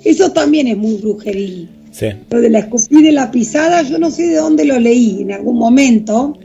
[0.06, 1.68] Eso también es muy brujería.
[1.92, 2.06] Sí.
[2.30, 5.34] Lo de la escupida en la pisada, yo no sé de dónde lo leí, en
[5.34, 6.40] algún momento,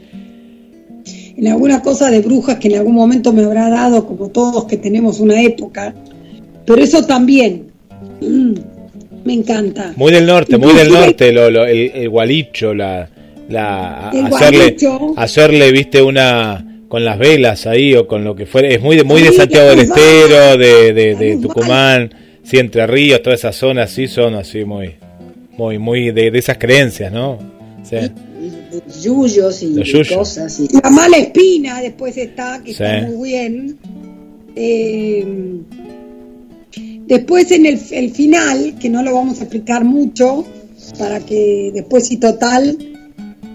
[1.37, 4.75] en alguna cosa de brujas que en algún momento me habrá dado, como todos que
[4.75, 5.95] tenemos una época,
[6.65, 7.67] pero eso también,
[8.19, 8.53] mm,
[9.23, 9.93] me encanta.
[9.95, 13.09] Muy del norte, muy del norte, lo, lo, el, el, gualicho, la,
[13.49, 14.75] la hacerle,
[15.15, 19.03] hacerle, viste, una con las velas ahí o con lo que fuera, es muy de,
[19.03, 19.79] muy de Santiago del.
[19.79, 22.09] Estero, de, de, de Tucumán,
[22.43, 24.95] sí, Entre Ríos, todas esas zonas sí son así muy,
[25.57, 27.37] muy, muy de, de esas creencias, ¿no?
[27.83, 27.95] Sí.
[27.97, 30.17] Y yuyos y, Los y yuyos.
[30.17, 30.59] cosas.
[30.59, 32.83] Y, La mala espina después está, que Sí.
[32.83, 33.77] está muy bien.
[34.55, 35.25] Eh,
[37.07, 40.45] después en el, el final, que no lo vamos a explicar mucho,
[40.97, 42.77] para que después si total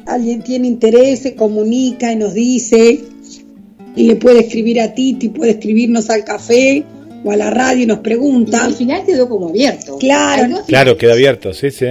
[0.07, 3.01] alguien tiene interés, se comunica y nos dice,
[3.97, 6.85] y le puede escribir a Titi, puede escribirnos al café
[7.25, 8.65] o a la radio y nos y pregunta.
[8.65, 9.99] al final quedó como abierto.
[9.99, 10.63] Claro.
[10.67, 11.87] Claro, queda abierto, sí, sí.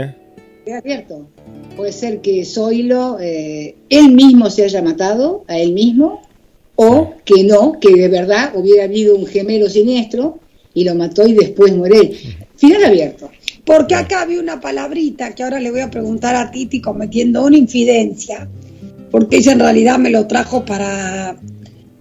[0.65, 1.28] queda abierto.
[1.76, 6.21] Puede ser que Zoilo, eh, él mismo se haya matado a él mismo,
[6.76, 10.39] o que no, que de verdad hubiera habido un gemelo siniestro
[10.73, 12.17] y lo mató y después muere él.
[12.56, 13.30] Final abierto.
[13.65, 17.58] Porque acá había una palabrita que ahora le voy a preguntar a Titi cometiendo una
[17.58, 18.47] infidencia,
[19.10, 21.38] porque ella en realidad me lo trajo para,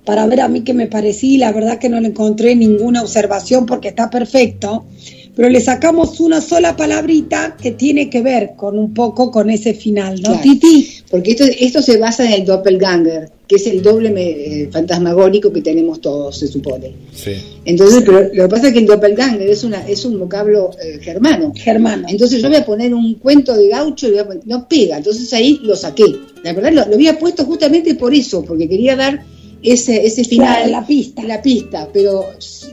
[0.04, 3.02] para ver a mí qué me parecía y la verdad que no le encontré ninguna
[3.02, 4.86] observación porque está perfecto,
[5.34, 9.72] pero le sacamos una sola palabrita que tiene que ver con un poco con ese
[9.74, 10.40] final, ¿no, Claro.
[10.42, 10.88] Titi?
[11.10, 15.52] Porque esto, esto se basa en el doppelganger, que es el doble me- eh, fantasmagórico
[15.52, 16.92] que tenemos todos, se supone.
[17.14, 17.32] sí.
[17.64, 20.98] Entonces, pero lo que pasa es que el doppelganger es, una, es un vocablo eh,
[21.00, 21.52] germano.
[21.54, 22.06] Germano.
[22.08, 24.96] Entonces yo voy a poner un cuento de gaucho y voy a poner- no pega,
[24.98, 26.04] entonces ahí lo saqué.
[26.42, 29.22] La verdad lo, lo había puesto justamente por eso, porque quería dar
[29.62, 31.22] ese, ese final, Claro, la pista.
[31.24, 32.26] la pista, pero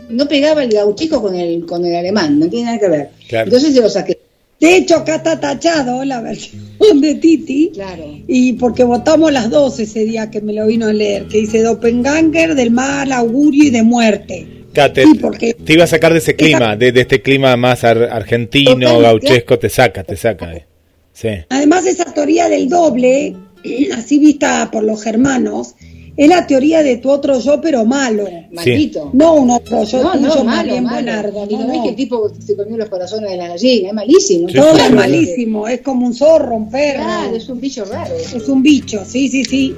[0.10, 3.10] no pegaba el gauchico con el, con el alemán, no tiene nada que ver.
[3.28, 3.46] Claro.
[3.46, 4.18] Entonces se lo saqué.
[4.60, 7.72] De hecho, acá está tachado la versión de Titi.
[7.74, 8.04] Claro.
[8.28, 11.62] Y porque votamos las dos ese día que me lo vino a leer, que dice
[11.62, 14.48] Doppelganger del mal augurio y de muerte.
[14.74, 17.84] Cate, Sí, porque- te iba a sacar de ese clima, de, de este clima más
[17.86, 20.54] ar- argentino, gauchesco, te saca, te saca.
[20.54, 20.66] eh.
[21.14, 21.30] Sí.
[21.50, 23.36] Además, esa teoría del doble,
[23.96, 25.74] así vista por los germanos,
[26.18, 28.28] es la teoría de tu otro yo, pero malo.
[28.52, 29.10] Maldito.
[29.14, 30.96] No un otro yo No, tuyo no, malo, bien malo.
[30.96, 31.48] buenardo.
[31.50, 31.84] Y no, no no.
[31.84, 34.48] que el tipo se comió los corazones de la gallina, es malísimo.
[34.50, 34.94] Sí, Todo sí, es sí.
[34.94, 37.04] malísimo, es como un zorro, un perro.
[37.04, 38.14] Claro, es un bicho raro.
[38.16, 39.76] Es un bicho, sí, sí, sí.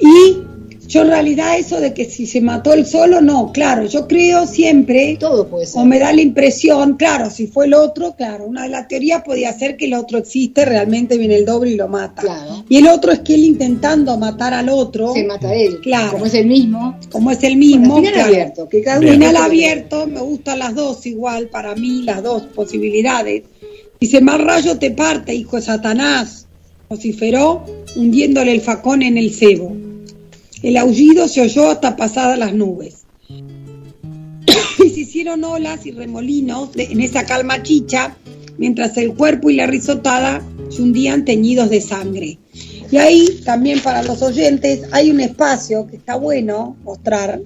[0.00, 0.36] Y
[0.92, 4.46] yo en realidad eso de que si se mató él solo, no, claro, yo creo
[4.46, 5.80] siempre, Todo puede ser.
[5.80, 9.22] o me da la impresión, claro, si fue el otro, claro, una de las teorías
[9.22, 12.20] podía ser que el otro existe, realmente viene el doble y lo mata.
[12.20, 12.64] Claro.
[12.68, 15.80] Y el otro es que él intentando matar al otro, Se mata a él.
[15.82, 16.12] Claro.
[16.12, 16.98] Como es el mismo.
[17.10, 18.28] como es el mismo, Bueno, final claro.
[18.28, 18.68] abierto.
[18.68, 19.14] Que cada Bien.
[19.14, 23.44] Final abierto, me gustan las dos igual, para mí las dos posibilidades.
[23.98, 26.46] Dice, más rayo te parte, hijo de Satanás,
[26.90, 27.64] vociferó,
[27.96, 29.74] hundiéndole el facón en el cebo.
[30.62, 33.04] El aullido se oyó hasta pasadas las nubes.
[34.84, 38.16] y se hicieron olas y remolinos de- en esa calma chicha,
[38.58, 42.38] mientras el cuerpo y la risotada se hundían teñidos de sangre.
[42.90, 47.40] Y ahí también para los oyentes hay un espacio que está bueno mostrar,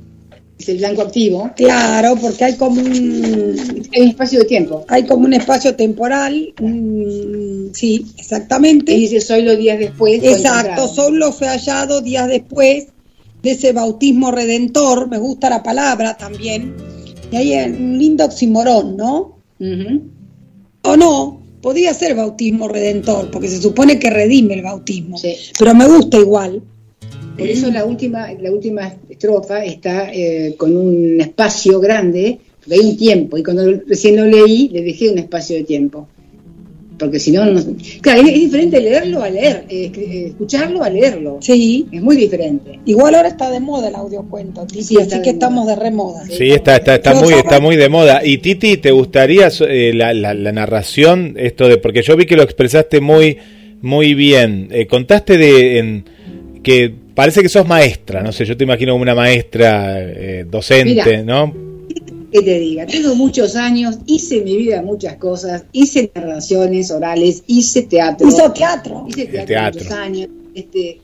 [0.59, 1.51] Es el blanco activo.
[1.55, 3.55] Claro, porque hay como un
[3.95, 4.85] Hay un espacio de tiempo.
[4.89, 6.55] hay como un espacio temporal,
[7.75, 8.93] sí, Y exactamente.
[8.95, 10.21] dice, soy los días después.
[10.25, 12.87] Exacto, solo fue hallado días después
[13.47, 16.75] de ese bautismo redentor, me gusta la palabra también.
[17.31, 19.39] Y hay un lindo oximorón, ¿no?
[19.61, 20.03] Ujú.
[20.83, 25.17] O no, podría ser bautismo redentor, porque se supone que redime el bautismo.
[25.17, 25.37] Sí.
[25.57, 26.61] Pero me gusta igual.
[27.39, 32.91] Por eso la última, la última estrofa está eh, con un espacio grande, porque hay
[32.91, 36.09] un tiempo, y cuando recién lo leí, le dejé un espacio de tiempo.
[36.99, 37.61] Porque si no, no...
[38.01, 41.39] Claro, es, es diferente leerlo a leer, eh, eh, escucharlo a leerlo.
[41.43, 41.87] Sí.
[41.93, 42.81] Es muy diferente.
[42.87, 45.33] Igual ahora está de moda el audiocuento, Titi, Sí, está así que moda.
[45.33, 46.25] estamos de remoda.
[46.27, 48.25] Sí, está, está, está Lo muy, está muy de moda.
[48.25, 52.37] Y Titi, ¿te gustaría eh, la, la, la narración, esto de, porque yo vi que
[52.37, 53.37] lo expresaste muy,
[53.83, 54.69] muy bien.
[54.71, 56.05] Eh, contaste de en,
[56.63, 61.23] que parece que sos maestra, no sé, yo te imagino como una maestra eh, docente,
[61.25, 61.55] ¿no?
[62.33, 67.45] Que te diga, tengo muchos años, hice en mi vida muchas cosas, hice narraciones orales,
[67.47, 68.29] hice teatro.
[68.29, 69.07] Hizo teatro.
[69.09, 70.29] Hice teatro, muchos años.
[70.55, 71.01] Este,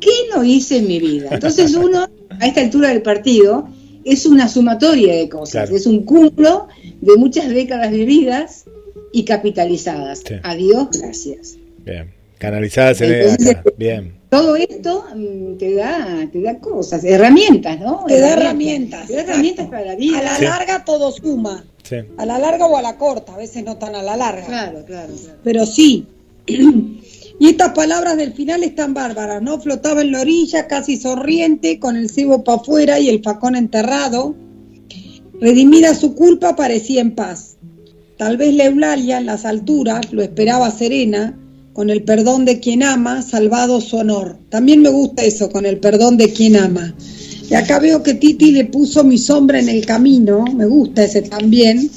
[0.00, 1.28] ¿Qué no hice en mi vida?
[1.32, 2.08] Entonces uno,
[2.38, 3.68] a esta altura del partido,
[4.04, 6.68] es una sumatoria de cosas, es un cúmulo
[7.00, 8.64] de muchas décadas vividas
[9.12, 10.22] y capitalizadas.
[10.42, 11.56] Adiós, gracias.
[11.84, 14.16] Bien, canalizadas en Entonces, Bien.
[14.28, 18.04] Todo esto mm, te da, te da cosas, herramientas, ¿no?
[18.06, 19.06] Te da herramientas.
[19.06, 20.18] Te da herramientas para la vida.
[20.18, 21.64] A la larga todo suma.
[22.18, 24.46] A la larga o a la corta, a veces no tan a la larga.
[24.46, 25.38] Claro, claro, claro.
[25.42, 26.06] Pero sí.
[27.38, 29.60] Y estas palabras del final están bárbaras, ¿no?
[29.60, 34.34] Flotaba en la orilla, casi sonriente, con el cebo para afuera y el facón enterrado.
[35.38, 37.58] Redimida su culpa, parecía en paz.
[38.16, 41.38] Tal vez la Eulalia en las alturas lo esperaba serena,
[41.76, 44.38] con el perdón de quien ama, salvado su honor.
[44.48, 46.94] También me gusta eso, con el perdón de quien ama.
[47.50, 51.20] Y acá veo que Titi le puso mi sombra en el camino, me gusta ese
[51.20, 51.90] también.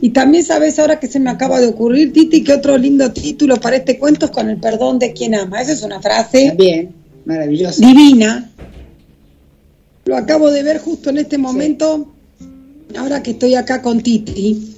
[0.00, 3.58] Y también sabes ahora que se me acaba de ocurrir, Titi, que otro lindo título
[3.58, 5.60] para este cuento es con el perdón de quien ama.
[5.60, 6.94] Esa es una frase bien,
[7.26, 7.86] maravillosa.
[7.86, 8.50] Divina.
[10.06, 12.14] Lo acabo de ver justo en este momento,
[12.96, 14.77] ahora que estoy acá con Titi.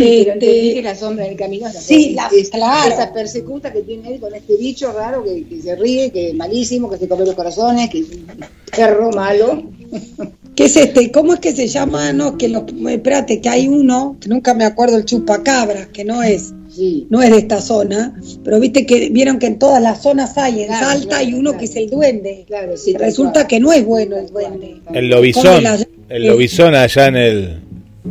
[0.28, 2.92] este, la sombra del camino sí, la, claro.
[2.92, 6.90] esa persecuta que tiene él con este bicho raro que, se ríe, que es malísimo,
[6.90, 8.26] que se come los corazones, que es un
[8.74, 9.62] perro malo.
[10.54, 11.10] ¿Qué es este?
[11.10, 12.12] ¿Cómo es que se llama?
[12.12, 16.22] No, que lo, espérate, que hay uno, que nunca me acuerdo el chupacabras, que no
[16.22, 16.52] es,
[17.08, 20.64] no es de esta zona, pero viste que vieron que en todas las zonas hay,
[20.64, 22.44] en Salta hay uno que es el duende.
[22.46, 24.80] Claro, sí, resulta que no es bueno el duende.
[24.92, 25.64] El lobizón,
[26.08, 27.60] el lobizón allá en el,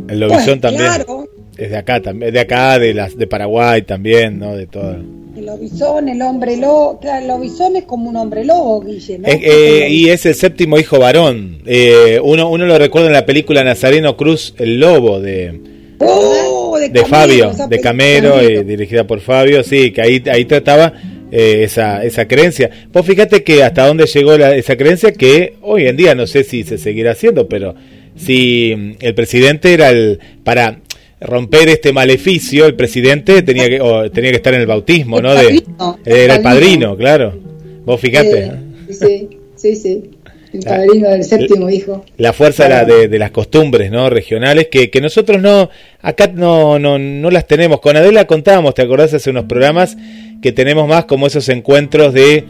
[0.08, 0.86] el lobizón también.
[0.86, 1.28] Claro.
[1.60, 4.56] Es de acá también, de acá, de las de Paraguay también, ¿no?
[4.56, 4.96] De todo.
[5.36, 9.28] El lobizón, el hombre lobo, claro, el lobizón es como un hombre lobo, Guille, ¿no?
[9.28, 11.58] Eh, y es el séptimo hijo varón.
[11.66, 15.60] Eh, uno, uno lo recuerda en la película Nazareno Cruz, El Lobo, de,
[15.98, 20.94] oh, de, Fabio, de Camero, eh, dirigida por Fabio, sí, que ahí, ahí trataba
[21.30, 22.70] esa, esa creencia.
[22.90, 26.64] Pues fíjate que hasta dónde llegó esa creencia, que hoy en día no sé si
[26.64, 27.74] se seguirá haciendo, pero
[28.16, 30.80] si el presidente era el, para
[31.20, 35.34] romper este maleficio, el presidente tenía que, tenía que estar en el bautismo, ¿no?
[35.34, 35.62] de,
[36.04, 37.38] era el padrino, claro.
[37.84, 38.44] Vos fíjate.
[38.46, 38.52] Eh,
[38.90, 40.10] sí, sí, sí.
[40.52, 42.04] El padrino del séptimo hijo.
[42.16, 45.70] La fuerza de, de, las costumbres no regionales que, que nosotros no
[46.02, 47.80] acá no, no, no las tenemos.
[47.80, 49.96] Con Adela contábamos, ¿te acordás hace unos programas
[50.42, 52.46] que tenemos más como esos encuentros de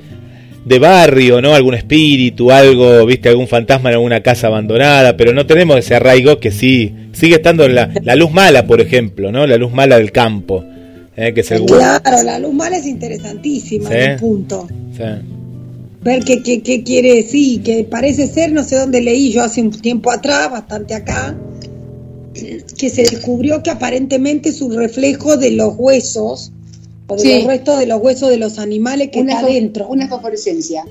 [0.64, 1.54] de barrio, ¿no?
[1.54, 6.38] Algún espíritu, algo, viste, algún fantasma en alguna casa abandonada, pero no tenemos ese arraigo
[6.38, 9.46] que sí, sigue estando en la, la luz mala, por ejemplo, ¿no?
[9.46, 10.64] La luz mala del campo.
[11.16, 11.32] ¿eh?
[11.34, 13.96] Que claro, la luz mala es interesantísima, ¿Sí?
[14.18, 14.68] punto.
[14.96, 15.04] Sí.
[16.02, 19.60] Ver qué, qué, qué quiere decir, que parece ser, no sé dónde leí yo hace
[19.60, 21.36] un tiempo atrás, bastante acá,
[22.32, 26.52] que se descubrió que aparentemente es un reflejo de los huesos
[27.16, 29.88] de los restos de los huesos de los animales que está adentro.
[29.88, 30.84] Una fosforescencia.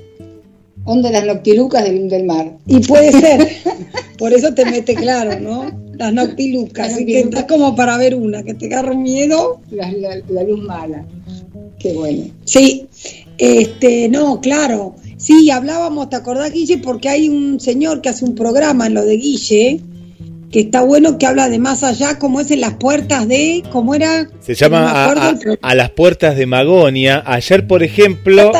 [0.85, 2.57] Onda las noctilucas del, del, mar.
[2.65, 3.47] Y puede ser.
[4.17, 5.65] Por eso te mete claro, ¿no?
[5.93, 6.93] Las noctilucas.
[6.93, 9.61] Así que está como para ver una, que te agarra miedo.
[9.71, 11.05] La, la, luz mala.
[11.77, 12.25] Qué bueno.
[12.45, 12.87] Sí,
[13.37, 14.95] este, no, claro.
[15.17, 16.77] Sí, hablábamos, ¿te acordás, Guille?
[16.77, 19.81] Porque hay un señor que hace un programa en lo de Guille,
[20.51, 23.93] que está bueno que habla de más allá, como es en las puertas de, ¿cómo
[23.93, 24.27] era?
[24.39, 25.11] Se llama
[25.61, 27.23] a, las puertas de Magonia.
[27.25, 28.51] Ayer, por ejemplo...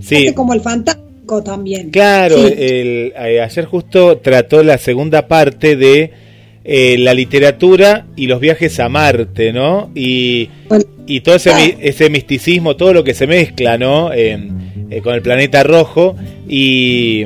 [0.00, 0.32] sí.
[0.32, 1.90] como el fantástico también.
[1.90, 6.12] Claro, el, eh, ayer justo trató la segunda parte de
[6.64, 9.90] eh, la literatura y los viajes a Marte, ¿no?
[9.94, 10.48] Y,
[11.06, 14.12] y todo ese, ese, misticismo, todo lo que se mezcla, ¿no?
[14.12, 14.38] Eh,
[15.02, 16.16] con el planeta rojo
[16.48, 17.24] y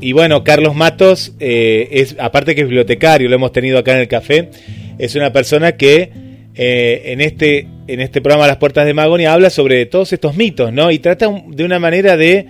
[0.00, 4.00] y bueno, Carlos Matos eh, es, aparte que es bibliotecario, lo hemos tenido acá en
[4.00, 4.50] el café,
[4.98, 6.10] es una persona que
[6.54, 10.72] eh, en, este, en este programa Las Puertas de Magonia habla sobre todos estos mitos,
[10.72, 10.90] ¿no?
[10.90, 12.46] Y trata de una manera de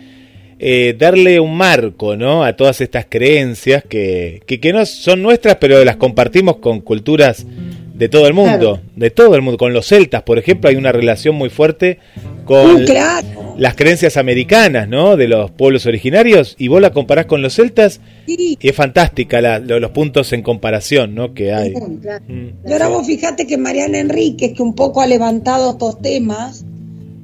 [0.59, 2.45] eh, darle un marco, ¿no?
[2.45, 7.47] A todas estas creencias que, que, no son nuestras, pero las compartimos con culturas
[7.95, 9.57] de todo el mundo, de todo el mundo.
[9.57, 11.99] Con los celtas, por ejemplo, hay una relación muy fuerte
[12.45, 12.85] con
[13.57, 15.17] las creencias americanas, ¿no?
[15.17, 19.91] De los pueblos originarios, y vos la comparás con los celtas, y es fantástica los
[19.93, 21.35] puntos en comparación, ¿no?
[21.35, 21.73] Que hay.
[21.73, 22.69] Mm.
[22.69, 26.65] Y ahora vos fijate que Mariana Enríquez, que un poco ha levantado estos temas,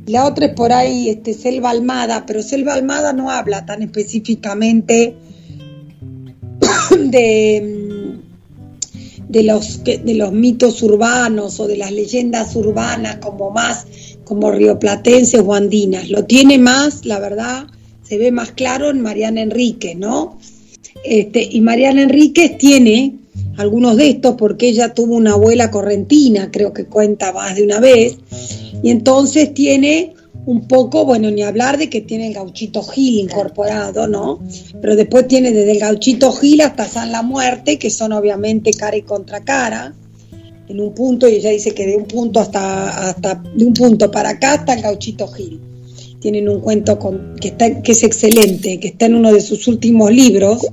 [0.07, 5.15] la otra es por ahí, este, Selva Almada, pero Selva Almada no habla tan específicamente
[6.99, 7.90] de
[9.31, 13.87] de los, de los mitos urbanos o de las leyendas urbanas como más
[14.25, 16.09] como rioplatenses o andinas.
[16.09, 17.67] Lo tiene más, la verdad,
[18.03, 20.39] se ve más claro en Mariana Enríquez, ¿no?
[21.05, 23.17] Este, y Mariana Enríquez tiene
[23.57, 27.81] algunos de estos porque ella tuvo una abuela correntina, creo que cuenta más de una
[27.81, 28.19] vez,
[28.83, 30.15] y entonces tiene
[30.51, 34.41] un poco, bueno, ni hablar de que tiene el gauchito Gil incorporado, ¿no?
[34.81, 38.97] Pero después tiene desde el gauchito Gil hasta San La Muerte, que son obviamente cara
[38.97, 39.95] y contra cara,
[40.69, 44.11] en un punto, y ella dice que de un punto hasta, hasta de un punto
[44.11, 45.61] para acá hasta el gauchito Gil.
[46.19, 49.69] Tienen un cuento con, que, está, que es excelente, que está en uno de sus
[49.69, 50.67] últimos libros,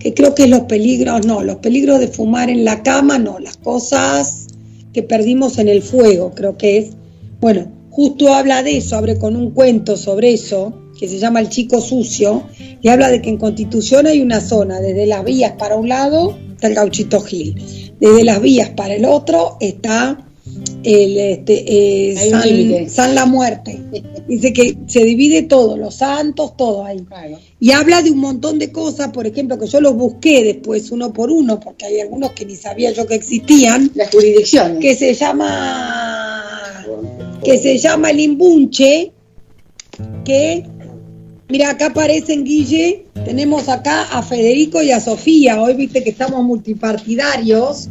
[0.00, 3.38] que creo que es los peligros, no, los peligros de fumar en la cama, no,
[3.38, 4.48] las cosas
[4.92, 6.90] que perdimos en el fuego, creo que es,
[7.40, 11.48] bueno, justo habla de eso, abre con un cuento sobre eso, que se llama El
[11.48, 12.42] Chico Sucio,
[12.82, 16.36] y habla de que en Constitución hay una zona, desde las vías para un lado
[16.52, 17.54] está el gauchito Gil,
[18.00, 20.26] desde las vías para el otro está
[20.82, 23.80] el este, eh, San, San, La Muerte.
[24.26, 27.04] Dice que se divide todo, los santos, todo ahí.
[27.60, 31.12] Y habla de un montón de cosas, por ejemplo, que yo los busqué después uno
[31.12, 33.92] por uno, porque hay algunos que ni sabía yo que existían.
[33.94, 34.78] Las jurisdicciones.
[34.80, 36.44] Que se llama
[37.44, 39.12] que se llama el imbunche,
[40.24, 40.64] que,
[41.48, 46.42] mira, acá aparecen Guille, tenemos acá a Federico y a Sofía, hoy viste que estamos
[46.42, 47.90] multipartidarios,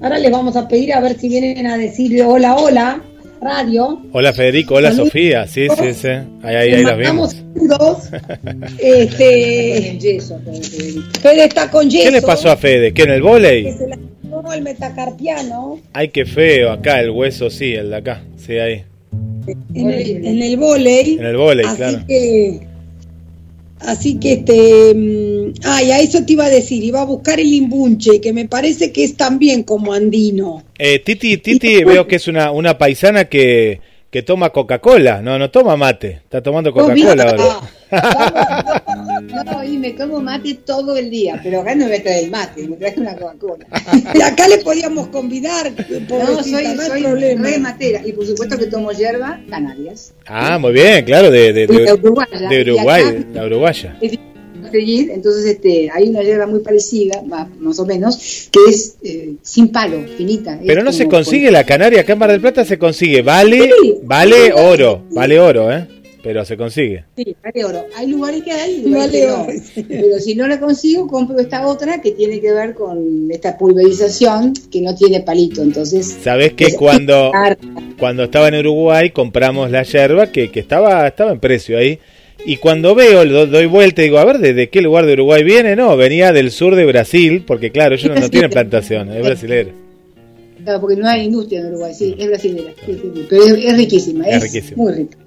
[0.00, 3.02] ahora les vamos a pedir a ver si vienen a decir hola, hola,
[3.40, 4.00] radio.
[4.12, 6.08] Hola Federico, hola Sofía, sí, sí, sí,
[6.42, 7.36] ahí, ahí, ahí vemos.
[8.78, 9.98] este,
[11.20, 12.04] Fede está con yeso.
[12.04, 12.92] ¿Qué le pasó a Fede?
[12.92, 13.64] ¿Qué en el volei?
[13.64, 13.98] Que se la
[14.52, 15.80] el metacarpiano.
[15.92, 18.84] Ay, qué feo, acá el hueso, sí, el de acá, sí, ahí.
[19.74, 21.16] En el, en el volei.
[21.18, 22.04] En el volei, así claro.
[22.06, 22.60] Que,
[23.80, 24.94] así que este.
[24.94, 28.32] Mm, ah, y a eso te iba a decir, iba a buscar el imbunche, que
[28.32, 30.62] me parece que es también como andino.
[30.78, 35.20] Eh, Titi, Titi, veo que es una, una paisana que, que toma Coca-Cola.
[35.20, 37.60] No, no toma mate, está tomando Coca-Cola ahora.
[39.32, 42.30] No, no, y me tomo mate todo el día, pero acá no me trae el
[42.30, 43.66] mate, me trae una Coca-Cola.
[44.14, 45.72] Y acá le podíamos convidar,
[46.08, 50.14] no, soy, no soy re matera, y por supuesto que tomo hierba canarias.
[50.26, 53.98] Ah, muy bien, claro, de, de, de, de Uruguaya, de Uruguay, la uruguaya.
[54.76, 60.04] Entonces este, hay una hierba muy parecida, más o menos, que es eh, sin palo,
[60.16, 60.58] finita.
[60.66, 63.94] Pero no se consigue la canaria, acá en Mar del Plata se consigue, vale, sí,
[64.02, 65.86] vale oro, vale oro, ¿eh?
[66.24, 67.04] Pero se consigue.
[67.16, 67.84] Sí, vale oro.
[67.94, 69.86] Hay lugares que hay, lugares vale que no.
[69.88, 74.54] Pero si no la consigo, compro esta otra que tiene que ver con esta pulverización
[74.72, 75.62] que no tiene palito.
[75.62, 76.16] Entonces.
[76.22, 77.30] Sabes que cuando,
[77.98, 81.98] cuando estaba en Uruguay compramos la yerba que, que estaba, estaba en precio ahí.
[82.46, 85.76] Y cuando veo, doy vuelta y digo, a ver, ¿de qué lugar de Uruguay viene?
[85.76, 89.70] No, venía del sur de Brasil, porque claro, ellos no, no tienen plantación, es brasilero.
[90.62, 92.72] Claro, porque no hay industria en Uruguay, sí, es brasilera.
[92.84, 93.26] Sí, sí, sí.
[93.28, 94.82] Pero es, es riquísima, es, es riquísima.
[94.82, 95.18] muy rica.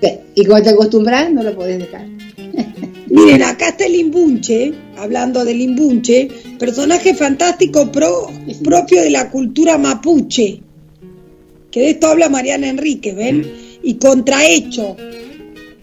[0.00, 0.08] Sí.
[0.34, 2.06] Y cuando te acostumbras, no lo podés dejar.
[3.08, 6.28] Miren, acá está el imbunche, hablando del imbunche,
[6.58, 8.30] personaje fantástico pro,
[8.62, 10.60] propio de la cultura mapuche,
[11.70, 13.38] que de esto habla Mariana Enrique, ¿ven?
[13.38, 13.44] Mm.
[13.84, 14.96] Y contrahecho,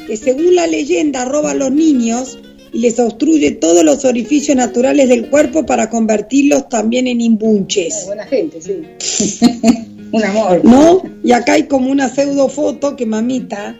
[0.05, 2.38] que según la leyenda roba a los niños
[2.74, 8.05] y les obstruye todos los orificios naturales del cuerpo para convertirlos también en imbunches.
[8.07, 8.82] Buena gente, sí.
[10.11, 10.64] Un amor.
[10.64, 11.01] ¿No?
[11.24, 13.80] Y acá hay como una pseudo foto que mamita,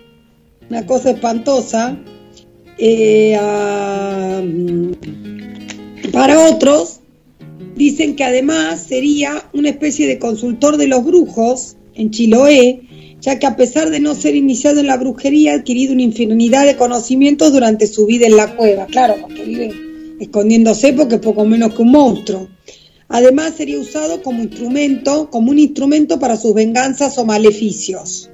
[0.70, 1.98] una cosa espantosa.
[2.78, 4.92] Eh, uh,
[6.12, 7.00] para otros,
[7.76, 12.82] dicen que además sería una especie de consultor de los brujos en Chiloé,
[13.22, 16.66] ya que a pesar de no ser iniciado en la brujería, ha adquirido una infinidad
[16.66, 19.72] de conocimientos durante su vida en la cueva, claro, porque vive
[20.20, 22.50] escondiéndose porque es poco menos que un monstruo.
[23.08, 28.30] Además sería usado como instrumento, como un instrumento para sus venganzas o maleficios.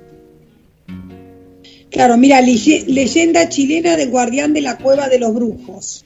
[1.89, 6.05] Claro, mira, leyenda chilena del guardián de la cueva de los brujos.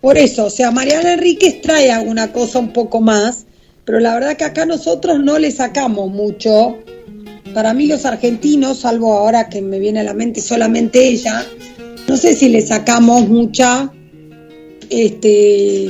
[0.00, 3.46] Por eso, o sea, Mariana Enríquez trae alguna cosa un poco más,
[3.84, 6.76] pero la verdad que acá nosotros no le sacamos mucho
[7.54, 11.46] para mí los argentinos, salvo ahora que me viene a la mente solamente ella,
[12.08, 13.90] no sé si le sacamos mucha,
[14.90, 15.88] este,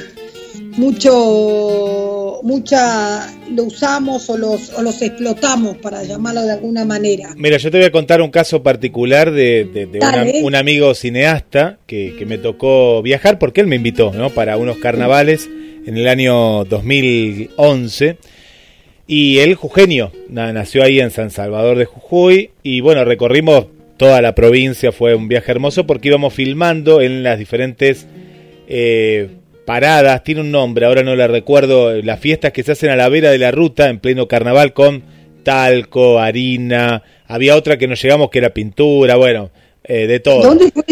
[0.77, 7.35] mucho, mucha, lo usamos o los, o los explotamos, para llamarlo de alguna manera.
[7.37, 10.95] Mira, yo te voy a contar un caso particular de, de, de una, un amigo
[10.95, 14.31] cineasta que, que, me tocó viajar porque él me invitó, ¿no?
[14.31, 15.49] Para unos carnavales
[15.87, 18.19] en el año 2011
[19.07, 22.51] y él, Jugenio, nació ahí en San Salvador de Jujuy.
[22.63, 23.67] Y bueno, recorrimos
[23.97, 24.93] toda la provincia.
[24.93, 28.07] Fue un viaje hermoso porque íbamos filmando en las diferentes
[28.67, 29.29] eh,
[29.65, 30.25] paradas.
[30.25, 32.01] Tiene un nombre, ahora no la recuerdo.
[32.03, 35.03] Las fiestas que se hacen a la vera de la ruta en pleno carnaval con
[35.43, 37.03] talco, harina.
[37.27, 39.17] Había otra que nos llegamos que era pintura.
[39.17, 39.51] Bueno,
[39.85, 40.43] eh, de todo.
[40.43, 40.85] ¿Dónde fue?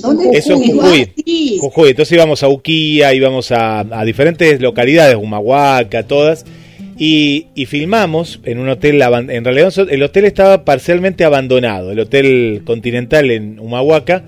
[0.00, 0.30] ¿Dónde?
[0.32, 1.12] Eso en Jujuy.
[1.60, 1.90] Jujuy.
[1.90, 6.44] Entonces íbamos a Uquía, íbamos a, a diferentes localidades, Humahuaca, todas.
[6.98, 12.62] Y, y, filmamos en un hotel, en realidad el hotel estaba parcialmente abandonado, el hotel
[12.64, 14.22] continental en Humahuaca,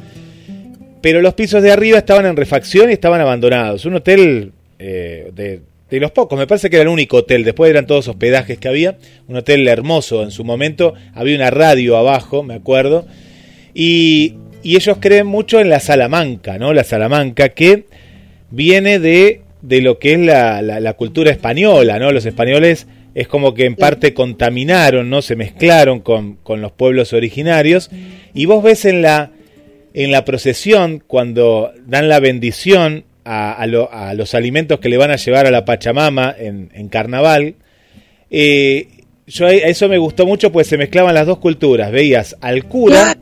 [1.05, 3.85] pero los pisos de arriba estaban en refacción y estaban abandonados.
[3.85, 7.69] Un hotel eh, de, de, los pocos, me parece que era el único hotel, después
[7.69, 8.97] eran todos hospedajes que había,
[9.29, 13.05] un hotel hermoso en su momento, había una radio abajo, me acuerdo,
[13.75, 16.73] y, y ellos creen mucho en la Salamanca, ¿no?
[16.73, 17.85] La Salamanca que
[18.51, 22.13] viene de, de lo que es la, la, la, cultura española, ¿no?
[22.13, 25.21] Los españoles es como que en parte contaminaron, ¿no?
[25.21, 27.91] Se mezclaron con, con los pueblos originarios.
[28.33, 29.33] Y vos ves en la,
[29.95, 34.99] en la procesión, cuando dan la bendición a, a, lo, a los alimentos que le
[34.99, 37.55] van a llevar a la Pachamama en, en carnaval,
[38.31, 38.89] eh,
[39.27, 41.91] yo a eso me gustó mucho, pues se mezclaban las dos culturas.
[41.91, 43.17] Veías al cura,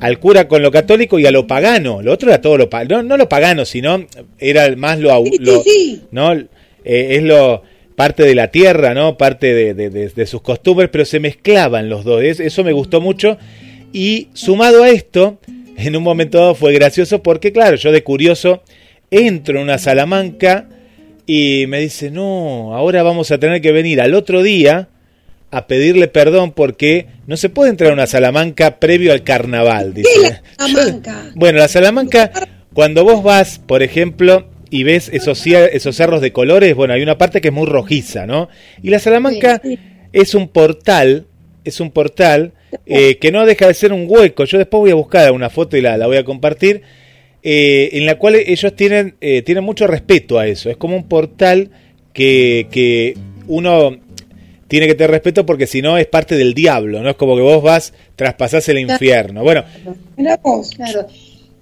[0.00, 2.02] al cura con lo católico y a lo pagano.
[2.02, 4.04] Lo otro era todo lo no, no lo pagano, sino
[4.38, 5.62] era más lo, lo
[6.10, 6.46] no eh,
[6.84, 7.62] es lo
[7.94, 11.88] parte de la tierra, no parte de, de, de, de, sus costumbres, pero se mezclaban
[11.88, 12.22] los dos.
[12.22, 13.38] Eso me gustó mucho
[13.92, 15.38] y sumado a esto,
[15.76, 18.62] en un momento dado fue gracioso porque claro, yo de curioso
[19.10, 20.68] entro en una Salamanca
[21.26, 24.88] y me dice no, ahora vamos a tener que venir al otro día
[25.50, 29.94] a pedirle perdón porque no se puede entrar a una Salamanca previo al carnaval.
[29.94, 30.10] Dice.
[30.14, 31.24] ¿Qué la Salamanca?
[31.34, 32.30] Bueno, la Salamanca,
[32.72, 37.18] cuando vos vas, por ejemplo, y ves esos, esos cerros de colores, bueno, hay una
[37.18, 38.48] parte que es muy rojiza, ¿no?
[38.82, 39.78] Y la Salamanca sí, sí.
[40.12, 41.26] es un portal,
[41.64, 42.52] es un portal
[42.84, 44.44] eh, que no deja de ser un hueco.
[44.44, 46.82] Yo después voy a buscar una foto y la, la voy a compartir,
[47.42, 50.68] eh, en la cual ellos tienen, eh, tienen mucho respeto a eso.
[50.70, 51.70] Es como un portal
[52.12, 53.16] que, que
[53.46, 53.96] uno
[54.68, 57.10] tiene que tener respeto porque si no es parte del diablo, ¿no?
[57.10, 59.42] Es como que vos vas, traspasás el infierno.
[59.42, 59.64] Bueno.
[60.74, 61.06] Claro.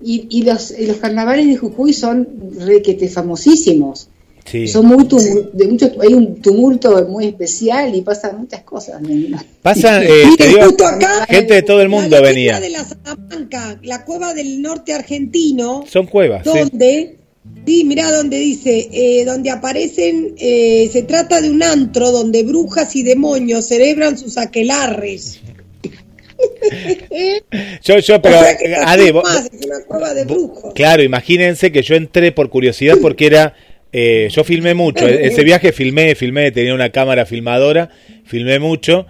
[0.02, 2.28] Y, y los, los carnavales de Jujuy son
[2.60, 4.08] requete famosísimos.
[4.44, 4.68] Sí.
[4.68, 5.06] Son muy
[5.52, 9.00] de mucho, hay un tumulto muy especial y pasan muchas cosas.
[9.62, 12.60] Pasan, eh, digo, acá, gente de todo el mundo la venía.
[12.60, 15.84] de la Salamanca, la cueva del norte argentino.
[15.88, 16.44] Son cuevas.
[16.44, 17.24] Donde sí.
[17.66, 22.94] Sí, mira donde dice, eh, donde aparecen, eh, se trata de un antro donde brujas
[22.96, 25.40] y demonios celebran sus aquelarres.
[27.82, 30.74] yo, yo, pero, o sea que Ade, vos, más, es una cueva de brujos.
[30.74, 33.54] Claro, imagínense que yo entré por curiosidad porque era,
[33.96, 37.90] eh, yo filmé mucho, ese viaje filmé, filmé, tenía una cámara filmadora,
[38.24, 39.06] filmé mucho.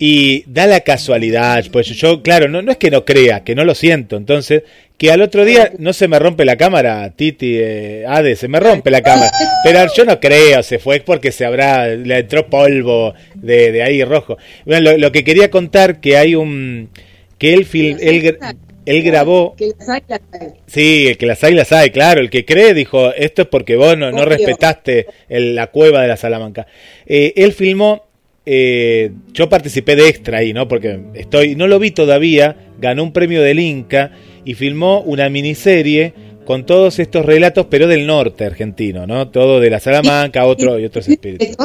[0.00, 3.64] Y da la casualidad, pues yo, claro, no, no es que no crea, que no
[3.64, 4.64] lo siento, entonces,
[4.98, 8.60] que al otro día no se me rompe la cámara, Titi, eh, Ade, se me
[8.60, 9.30] rompe la cámara,
[9.64, 14.04] pero yo no creo, se fue porque se habrá, le entró polvo de, de ahí
[14.04, 14.36] rojo.
[14.66, 16.90] Bueno, lo, lo, que quería contar, que hay un,
[17.38, 18.38] que él, fil, él,
[18.86, 19.54] él grabó.
[19.56, 20.48] Que las hay, las hay.
[20.66, 22.20] Sí, el que las hay, las hay, claro.
[22.20, 26.08] El que cree dijo, esto es porque vos no, no respetaste el, la cueva de
[26.08, 26.66] la Salamanca.
[27.04, 28.06] Eh, él filmó
[28.48, 30.68] eh, yo participé de extra ahí, ¿no?
[30.68, 34.12] Porque estoy, no lo vi todavía, ganó un premio del Inca
[34.44, 36.14] y filmó una miniserie
[36.44, 39.30] con todos estos relatos, pero del norte argentino, ¿no?
[39.30, 41.56] Todo de la Salamanca, otro y otros espíritus.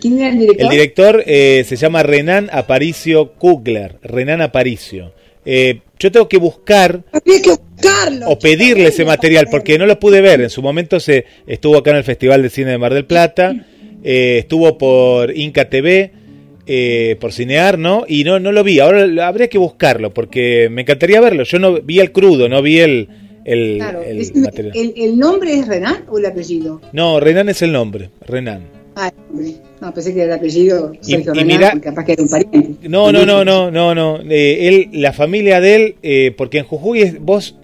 [0.00, 0.64] ¿Quién era el director?
[0.64, 5.12] El director eh, se llama Renan Aparicio Kugler, Renan Aparicio.
[5.44, 9.98] Eh, yo tengo que buscar Había que buscarlo, o pedirle ese material porque no lo
[9.98, 10.40] pude ver.
[10.40, 13.54] En su momento se estuvo acá en el Festival de Cine de Mar del Plata,
[14.02, 16.12] eh, estuvo por Inca TV,
[16.66, 18.04] eh, por cinear, ¿no?
[18.06, 18.80] Y no, no lo vi.
[18.80, 21.44] Ahora habría que buscarlo porque me encantaría verlo.
[21.44, 23.08] Yo no vi el crudo, no vi el,
[23.44, 26.80] el, claro, el, es, el, el nombre es Renan o el apellido?
[26.92, 28.79] No, Renan es el nombre, Renan.
[29.02, 29.10] Ah,
[29.80, 32.28] no, pensé que era el apellido Sergio y, y mira, Renan, capaz que era un
[32.28, 32.88] pariente.
[32.88, 34.20] No, no, no, no, no, no.
[34.28, 37.56] Eh, él, la familia de él, eh, porque en Jujuy es, vos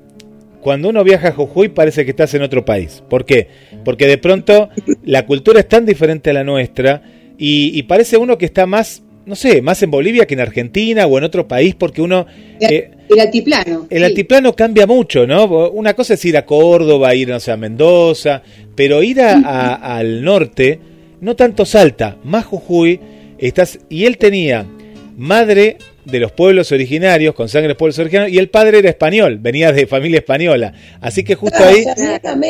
[0.63, 3.03] cuando uno viaja a Jujuy parece que estás en otro país.
[3.09, 3.49] ¿Por qué?
[3.85, 4.71] Porque de pronto
[5.05, 7.03] la cultura es tan diferente a la nuestra
[7.39, 11.07] y, y, parece uno que está más, no sé, más en Bolivia que en Argentina
[11.07, 12.27] o en otro país porque uno...
[12.59, 13.87] Eh, el altiplano.
[13.91, 14.05] El sí.
[14.05, 15.69] altiplano cambia mucho, ¿no?
[15.69, 18.43] Una cosa es ir a Córdoba, ir, no sé, a Mendoza,
[18.75, 20.81] pero ir a, a, al norte,
[21.21, 23.01] no tanto Salta, más Jujuy,
[23.39, 23.79] estás...
[23.89, 24.67] Y él tenía
[25.17, 28.89] madre de los pueblos originarios, con sangre de los pueblos originarios, y el padre era
[28.89, 30.73] español, venía de familia española.
[31.01, 31.85] Así que justo claro, ahí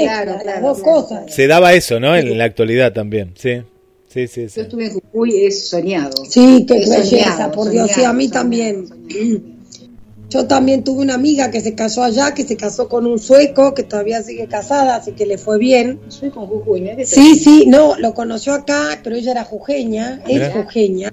[0.04, 1.32] claro, las dos cosas.
[1.32, 2.14] se daba eso, ¿no?
[2.16, 3.62] En la actualidad también, sí.
[4.08, 4.56] Sí, sí, sí.
[4.56, 6.24] Yo estuve en Jujuy, es soñado.
[6.24, 9.55] Sí, qué es belleza, soñado, por Dios, soñado, sí, a mí soñado, también.
[10.28, 13.74] Yo también tuve una amiga que se casó allá, que se casó con un sueco,
[13.74, 16.00] que todavía sigue casada, así que le fue bien.
[16.08, 16.90] Sueco Jujuy, ¿no?
[17.04, 21.12] Sí, sí, no, lo conoció acá, pero ella era jujeña, es jujeña.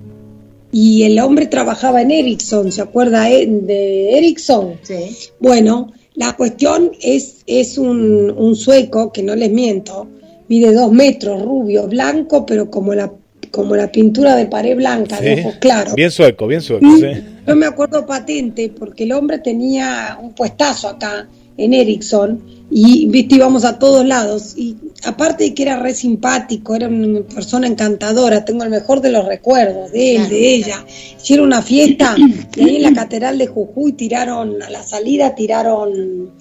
[0.72, 4.80] y el hombre trabajaba en Ericsson, ¿se acuerda eh, de Ericsson?
[4.82, 5.16] Sí.
[5.39, 10.07] Bueno, la cuestión es, es un, un sueco, que no les miento,
[10.47, 13.11] mide dos metros, rubio, blanco, pero como la
[13.51, 15.93] como la pintura de pared blanca, de ojos claros.
[15.93, 17.07] Bien sueco, bien sueco, Y sí.
[17.45, 21.27] Yo me acuerdo patente porque el hombre tenía un puestazo acá
[21.57, 22.41] en Ericsson
[22.71, 27.21] y viste íbamos a todos lados y aparte de que era re simpático, era una
[27.21, 30.85] persona encantadora, tengo el mejor de los recuerdos de él, Claro, de ella.
[31.21, 36.31] Hicieron una fiesta y ahí en la catedral de Jujuy tiraron a la salida tiraron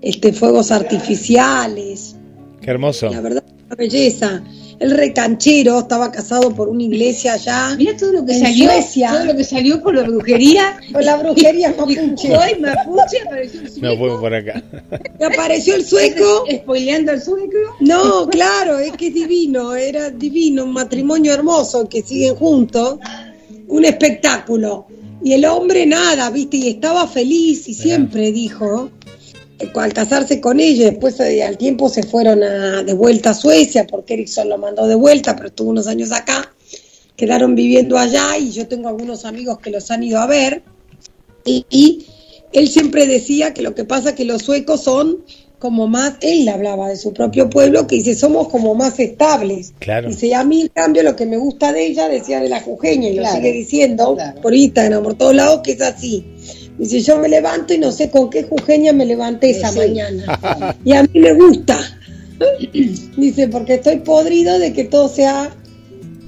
[0.00, 2.16] este fuegos artificiales.
[2.60, 3.10] Qué hermoso.
[3.10, 4.42] La verdad, una belleza.
[4.82, 7.74] El recanchero estaba casado por una iglesia allá.
[7.78, 9.10] Mira todo lo que En salió, Suecia.
[9.12, 10.76] todo lo que salió por la brujería.
[10.92, 12.36] Con la brujería mapuche.
[12.36, 13.96] Hoy mapuche apareció el No sueco.
[13.98, 14.62] fuimos por acá.
[15.20, 16.44] Me apareció el sueco.
[16.52, 17.58] Spoileando al sueco.
[17.80, 22.98] No, claro, es que es divino, era divino, un matrimonio hermoso que siguen juntos,
[23.68, 24.86] un espectáculo.
[25.24, 28.90] Y el hombre nada, viste, y estaba feliz y siempre dijo,
[29.74, 34.14] al casarse con ella, después eh, al tiempo se fueron de vuelta a Suecia, porque
[34.14, 36.54] Erickson lo mandó de vuelta, pero estuvo unos años acá,
[37.16, 40.62] quedaron viviendo allá y yo tengo algunos amigos que los han ido a ver.
[41.44, 42.06] Y, y
[42.52, 45.24] él siempre decía que lo que pasa es que los suecos son
[45.62, 49.72] como más, él hablaba de su propio pueblo, que dice, somos como más estables.
[49.78, 50.08] Claro.
[50.08, 52.60] Dice, y a mí, en cambio, lo que me gusta de ella, decía de la
[52.60, 53.28] jujeña, y Claro.
[53.36, 54.40] lo sigue diciendo Claro.
[54.40, 56.24] por Instagram, por todos lados, que es así.
[56.78, 59.78] Dice, yo me levanto y no sé con qué jujeña me levanté esa Sí.
[59.78, 60.76] mañana.
[60.84, 61.78] y a mí me gusta.
[63.16, 65.48] Dice, porque estoy podrido de que todo sea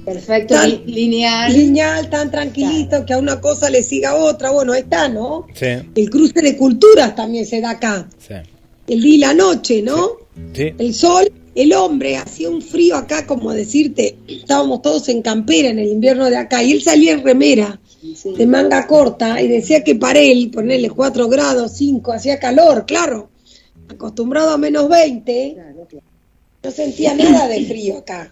[0.05, 1.51] Perfecto, Tan- lineal.
[1.51, 4.51] lineal, tan tranquilito, que a una cosa le siga a otra.
[4.51, 5.47] Bueno, ahí está, ¿no?
[5.55, 5.65] Sí,
[5.95, 8.07] El cruce de culturas también se da acá.
[8.19, 8.35] sí.
[8.87, 10.11] El día y la noche, ¿no?
[10.53, 15.69] Sí, El sol, el hombre, hacía un frío acá, como decirte, estábamos todos en campera
[15.69, 17.79] en el invierno de acá, y él salía en remera,
[18.15, 18.33] Sí.
[18.37, 23.29] de manga corta, y decía que para él, ponerle 4 grados, 5, hacía calor, claro,
[23.87, 26.05] acostumbrado a menos 20, Claro, claro.
[26.63, 28.31] no sentía nada de frío acá.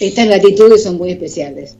[0.00, 1.76] Estas latitudes son muy especiales.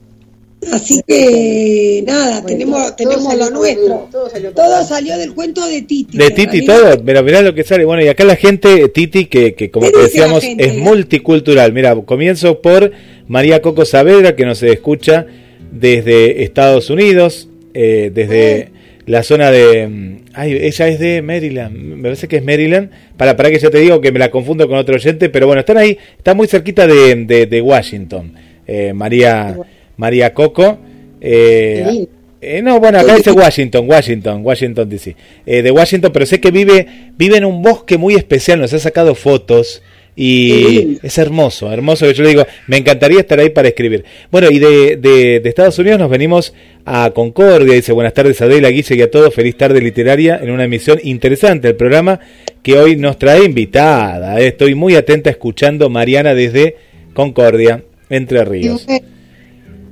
[0.71, 4.09] Así que nada, Bueno, tenemos, tenemos lo nuestro.
[4.11, 6.17] todo salió Todo del cuento de Titi.
[6.17, 7.85] De Titi todo, pero mirá lo que sale.
[7.85, 10.65] Bueno, y acá la gente, Titi, que, que como ¿Qué te decíamos, gente?
[10.65, 11.73] es multicultural.
[11.73, 12.91] Mira, comienzo por
[13.27, 15.25] María Coco Saavedra, que nos escucha
[15.71, 18.69] desde Estados Unidos, eh, desde
[19.05, 19.87] la zona de...
[19.87, 22.89] mm, Ay, ella es de Maryland, me parece que es Maryland.
[23.15, 25.61] Para, para que ya te digo que me la confundo con otro oyente, pero bueno,
[25.61, 28.33] están ahí, está muy cerquita de, de, de Washington.
[28.67, 29.55] Eh, María,
[29.97, 30.77] María Coco.
[31.21, 32.05] eh,
[32.41, 35.15] eh, no, bueno, acá dice Washington, Washington, Washington DC.
[35.45, 36.85] Eh, de Washington, pero sé que vive,
[37.17, 39.81] vive en un bosque muy especial, nos ha sacado fotos
[40.15, 42.09] y es hermoso, hermoso.
[42.11, 44.05] Yo le digo, me encantaría estar ahí para escribir.
[44.31, 46.53] Bueno, y de, de, de Estados Unidos nos venimos
[46.85, 50.65] a Concordia, dice buenas tardes Adela, Guille y a todos, feliz tarde literaria en una
[50.65, 52.19] emisión interesante, el programa
[52.61, 54.39] que hoy nos trae invitada.
[54.39, 54.47] eh.
[54.47, 56.75] Estoy muy atenta escuchando Mariana desde
[57.13, 58.85] Concordia, Entre Ríos.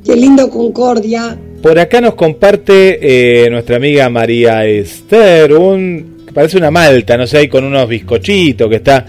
[0.06, 1.38] Qué lindo Concordia.
[1.62, 7.38] Por acá nos comparte eh, nuestra amiga María Esther, un parece una malta, no sé,
[7.38, 9.06] ahí con unos bizcochitos que está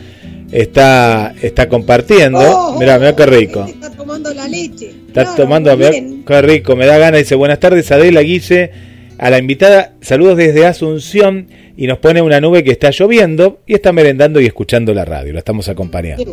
[0.52, 2.38] está está compartiendo.
[2.38, 3.64] Oh, Mirá, mirá qué rico.
[3.66, 4.90] este Está tomando la leche.
[5.08, 5.90] Está Claro, tomando, mirá
[6.26, 7.20] qué rico, me da ganas.
[7.20, 8.70] Dice, buenas tardes Adela Guille,
[9.18, 13.74] a la invitada, saludos desde Asunción y nos pone una nube que está lloviendo y
[13.74, 16.24] está merendando y escuchando la radio, la estamos acompañando.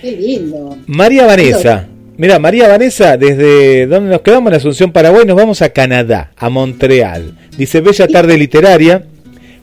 [0.00, 0.76] qué lindo.
[0.86, 1.88] María Vanessa.
[2.20, 6.50] Mira, María Vanessa, desde donde nos quedamos en Asunción, Paraguay, nos vamos a Canadá, a
[6.50, 7.32] Montreal.
[7.56, 9.04] Dice, bella tarde literaria,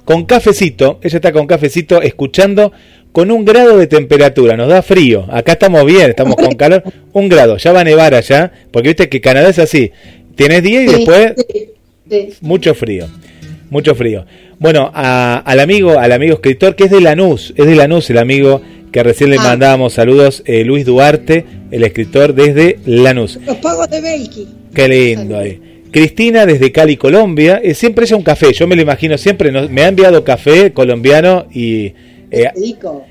[0.05, 2.71] con cafecito, ella está con cafecito escuchando
[3.11, 6.81] con un grado de temperatura, nos da frío, acá estamos bien, estamos con calor,
[7.13, 9.91] un grado, ya va a nevar allá, porque viste que Canadá es así,
[10.35, 11.69] tienes 10 y Sí, después sí,
[12.09, 12.29] sí.
[12.41, 13.05] mucho frío,
[13.69, 14.25] mucho frío.
[14.57, 18.17] Bueno, a- al amigo, al amigo escritor que es de Lanús, es de Lanús el
[18.17, 19.43] amigo que recién le Ah.
[19.43, 23.39] mandábamos saludos, eh, Luis Duarte, el escritor desde Lanús.
[23.45, 24.47] Los pagos de Belki.
[24.73, 25.59] Qué lindo ahí.
[25.91, 29.69] Cristina desde Cali, Colombia, eh, siempre ella un café, yo me lo imagino siempre, nos-
[29.69, 31.93] me ha enviado café colombiano y
[32.29, 32.45] eh,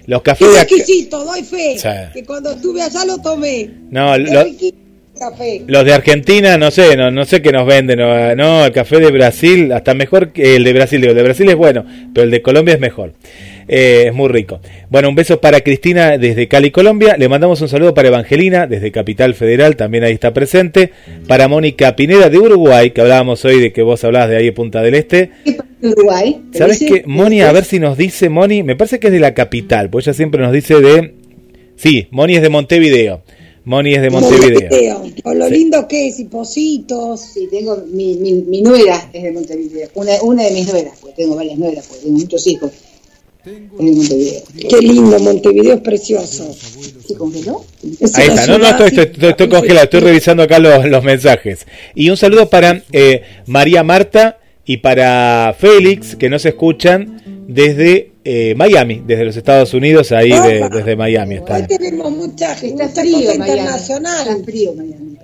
[0.06, 1.78] los cafés Es exquisito, doy fe.
[1.78, 1.88] Sí.
[2.12, 3.70] Que cuando estuve allá lo tomé.
[3.90, 4.44] no, lo-
[5.18, 5.62] café.
[5.66, 7.98] Los de Argentina, no sé, no, no sé qué nos venden.
[7.98, 11.00] No, no, el café de Brasil, hasta mejor que el de Brasil.
[11.00, 13.14] Digo, el de Brasil es bueno, pero el de Colombia es mejor.
[13.68, 14.60] Eh, es muy rico.
[14.90, 17.16] Bueno, un beso para Cristina desde Cali, Colombia.
[17.18, 20.92] Le mandamos un saludo para Evangelina desde Capital Federal, también ahí está presente.
[21.26, 24.52] Para Mónica Pineda de Uruguay, que hablábamos hoy de que vos hablabas de ahí de
[24.52, 25.30] Punta del Este.
[25.44, 26.42] ¿Qué pasa en Uruguay?
[26.52, 27.02] ¿Te ¿Sabes qué?
[27.06, 30.06] Moni, a ver si nos dice, Moni, me parece que es de la capital, pues
[30.06, 31.14] ella siempre nos dice de...
[31.76, 33.22] Sí, Moni es de Montevideo.
[33.66, 35.02] Moni es de Montevideo.
[35.24, 37.20] O lo lindo que es, y Positos.
[37.20, 39.88] Sí, tengo mi, mi, mi, nuera es de Montevideo.
[39.94, 42.70] Una, una de mis nueras, pues tengo varias nueras, pues tengo muchos hijos.
[43.78, 44.42] Montevideo.
[44.68, 46.52] Qué lindo, Montevideo es precioso.
[47.06, 47.64] ¿Se congeló?
[48.14, 51.66] Ahí está, no, no, estoy, estoy, estoy, congelado, estoy revisando acá los, los mensajes.
[51.94, 58.54] Y un saludo para eh, María Marta y para Félix, que nos escuchan desde eh,
[58.56, 61.56] Miami, desde los Estados Unidos, ahí de, desde Miami está.
[61.56, 64.28] Hoy tenemos mucha, mucha frío, cosa internacional.
[64.28, 65.16] Está frío Miami.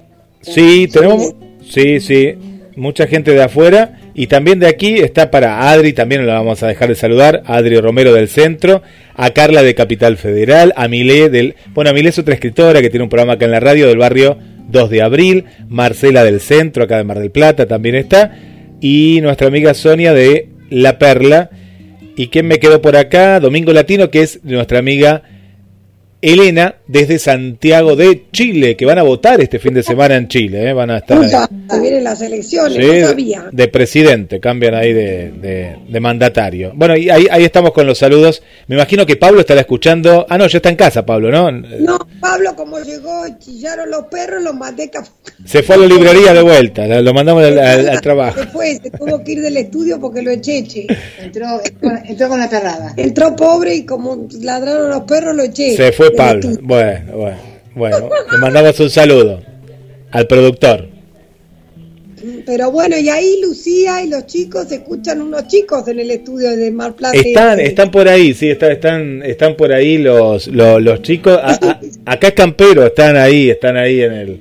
[0.43, 1.35] Sí, tenemos,
[1.69, 2.35] sí, sí,
[2.77, 6.69] mucha gente de afuera y también de aquí está para Adri, también la vamos a
[6.69, 8.83] dejar de saludar, Adri Romero del Centro,
[9.15, 12.91] a Carla de Capital Federal, a Milé del, bueno, a Milé es otra escritora que
[12.91, 14.39] tiene un programa acá en la radio del barrio
[14.69, 18.37] 2 de abril, Marcela del Centro, acá de Mar del Plata también está,
[18.81, 21.51] y nuestra amiga Sonia de La Perla,
[22.15, 23.41] ¿Y quién me quedó por acá?
[23.41, 25.23] Domingo Latino, que es nuestra amiga
[26.23, 30.71] Elena desde Santiago de Chile, que van a votar este fin de semana en Chile,
[30.71, 30.73] ¿eh?
[30.73, 32.01] van a estar ahí.
[32.01, 33.49] las elecciones, sabía.
[33.51, 35.33] De presidente, cambian ahí de,
[35.89, 36.73] de, mandatario.
[36.77, 38.41] Bueno, y ahí, ahí estamos con los saludos.
[38.69, 40.25] Me imagino que Pablo estará escuchando.
[40.29, 41.51] Ah, no, ya está en casa, Pablo, ¿no?
[41.51, 44.93] No, Pablo, como llegó, chillaron los perros, los mandé.
[45.45, 48.39] Se fue a la librería de vuelta, lo mandamos al, trabajo.
[48.39, 50.65] Después se tuvo que ir del estudio porque lo eché.
[51.19, 51.61] Entró,
[52.05, 52.95] entró con la perrada.
[52.97, 55.77] Entró pobre y como ladraron los perros, lo eché.
[55.77, 56.49] Se fue Pablo.
[56.63, 57.39] Bueno, bueno,
[57.75, 58.11] bueno.
[58.31, 59.43] Le mandamos un saludo
[60.11, 60.89] al productor.
[62.47, 66.71] Pero bueno, y ahí Lucía y los chicos escuchan unos chicos en el estudio de
[66.71, 67.19] Mar Plata.
[67.19, 71.39] Están, están por ahí, sí, están, están por ahí los, los, chicos.
[72.07, 74.41] acá es campero, están ahí, están ahí en el,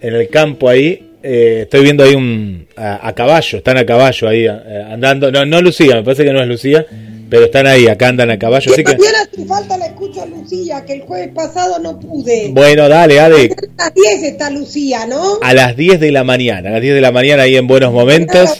[0.00, 1.06] en el campo ahí.
[1.22, 5.30] Eh, estoy viendo ahí un a, caballo, están a caballo ahí eh, andando.
[5.30, 6.84] No, no Lucía, me parece que no es Lucía
[7.30, 8.72] pero están ahí, acá andan a caballo.
[8.72, 12.48] Así mañana sin falta la escucho a Lucía, que el jueves pasado no pude.
[12.50, 13.56] Bueno, dale, Ade.
[13.78, 15.38] A las 10 está Lucía, ¿no?
[15.40, 17.92] A las 10 de la mañana, a las 10 de la mañana ahí en Buenos
[17.92, 18.58] Momentos.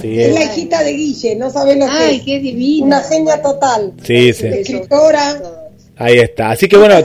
[0.00, 2.86] Sí, es la hijita de Guille, no sabes lo que Ay, qué divina.
[2.86, 3.92] Una seña total.
[4.04, 4.46] Sí, sí.
[4.46, 5.40] Escritora.
[5.96, 6.50] Ahí está.
[6.50, 6.96] Así que bueno.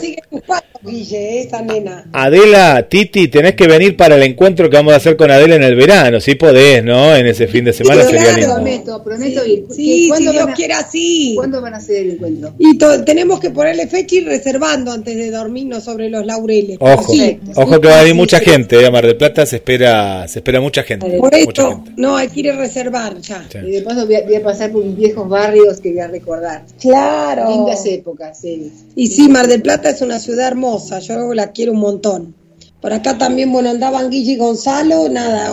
[0.81, 2.05] Guille, esa nena.
[2.13, 5.63] Adela, Titi, tenés que venir para el encuentro que vamos a hacer con Adela en
[5.63, 6.19] el verano.
[6.19, 7.15] Si podés, ¿no?
[7.15, 9.65] En ese fin de semana sí, sería claro, Prometo, prometo ir.
[9.69, 11.33] Sí, si Dios quiera, sí.
[11.35, 12.53] ¿Cuándo van a hacer el encuentro?
[12.57, 16.77] Y tenemos que ponerle fecha y reservando antes de dormirnos sobre los laureles.
[16.79, 17.13] Ojo,
[17.55, 18.85] ojo que va a venir mucha gente.
[18.85, 21.17] A Mar del Plata se espera, se espera mucha gente.
[21.17, 23.45] Por esto, no, hay que ir a reservar ya.
[23.65, 26.07] Y de paso voy a, voy a, pasar por mis viejos barrios que voy a
[26.07, 26.63] recordar.
[26.79, 27.49] Claro.
[27.49, 28.71] Lindas épocas, sí.
[28.95, 32.35] Y sí, Mar del Plata es una ciudad hermosa, yo la quiero un montón.
[32.81, 35.51] Por acá también, bueno, andaban Guille y Gonzalo, nada,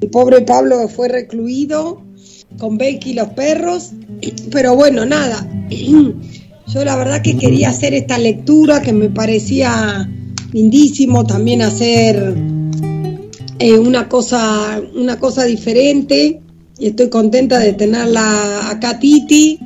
[0.00, 2.02] el pobre Pablo fue recluido
[2.58, 3.90] con Becky y los perros,
[4.50, 5.46] pero bueno, nada.
[6.66, 10.08] Yo la verdad que quería hacer esta lectura que me parecía
[10.52, 12.34] lindísimo también hacer
[13.58, 16.40] eh, una cosa una cosa diferente
[16.78, 19.58] y estoy contenta de tenerla acá Titi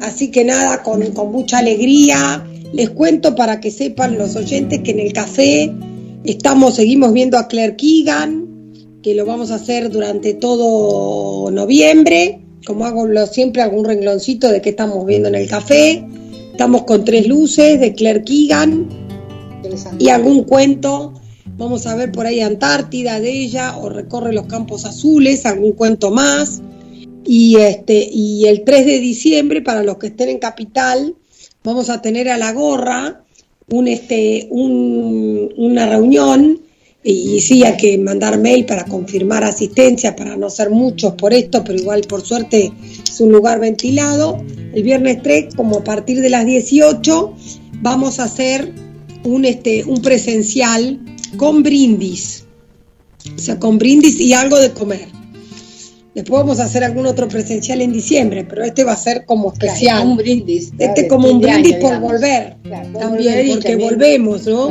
[0.00, 4.92] así que nada con, con mucha alegría les cuento para que sepan los oyentes que
[4.92, 5.72] en el café
[6.24, 8.48] estamos, seguimos viendo a Claire Keegan,
[9.02, 12.40] que lo vamos a hacer durante todo noviembre.
[12.66, 16.04] Como hago siempre, algún rengloncito de qué estamos viendo en el café.
[16.52, 18.88] Estamos con tres luces de Claire Keegan
[19.98, 21.14] y algún cuento.
[21.56, 26.10] Vamos a ver por ahí Antártida de ella o recorre los campos azules, algún cuento
[26.10, 26.62] más.
[27.24, 31.16] Y, este, y el 3 de diciembre, para los que estén en Capital,
[31.62, 33.24] vamos a tener a la gorra
[33.68, 36.60] un, este, una reunión
[37.02, 41.64] y, sí hay que mandar mail para confirmar asistencia, para no ser muchos por esto,
[41.64, 44.44] pero igual por suerte es un lugar ventilado.
[44.74, 47.34] El viernes 3, como a partir de las 18,
[47.80, 48.72] vamos a hacer
[49.24, 51.00] un, este, un presencial
[51.36, 52.44] con brindis,
[53.34, 55.19] o sea, con brindis y algo de comer.
[56.14, 59.52] Después vamos a hacer algún otro presencial en diciembre, pero este va a ser como
[59.52, 60.06] especial.
[60.06, 60.72] un brindis.
[60.78, 62.56] Este como un brindis por volver.
[62.98, 64.70] también, porque volvemos, ¿no?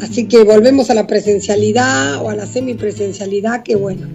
[0.00, 4.08] Así que volvemos a la presencialidad o a la semipresencialidad, que bueno,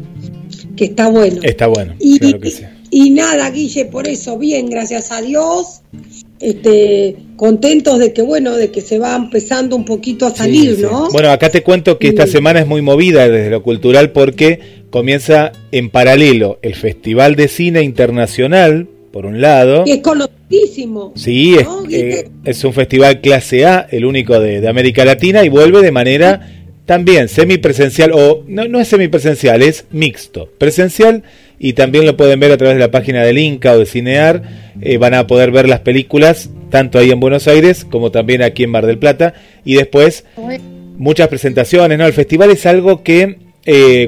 [0.76, 1.42] que está bueno.
[1.44, 1.94] Está bueno.
[2.00, 2.20] Y,
[2.90, 5.82] y nada, Guille, por eso, bien, gracias a Dios
[6.40, 11.10] este, contentos de que bueno, de que se va empezando un poquito a salir, ¿no?
[11.12, 14.60] Bueno, acá te cuento que esta semana es muy movida desde lo cultural porque
[14.90, 19.84] comienza en paralelo el Festival de Cine Internacional, por un lado.
[19.86, 21.14] Y es conocidísimo.
[21.16, 21.56] Sí,
[21.90, 25.92] eh, es, un festival clase A, el único de, de América Latina, y vuelve de
[25.92, 30.50] manera también semipresencial, o no, no es semipresencial, es mixto.
[30.58, 31.24] Presencial
[31.60, 34.44] y también lo pueden ver a través de la página del Inca o de Cinear.
[34.82, 38.64] Eh, van a poder ver las películas tanto ahí en Buenos Aires como también aquí
[38.64, 39.34] en Mar del Plata.
[39.64, 40.26] Y después
[40.98, 42.06] muchas presentaciones, ¿no?
[42.06, 43.38] El festival es algo que...
[43.66, 44.08] Eh,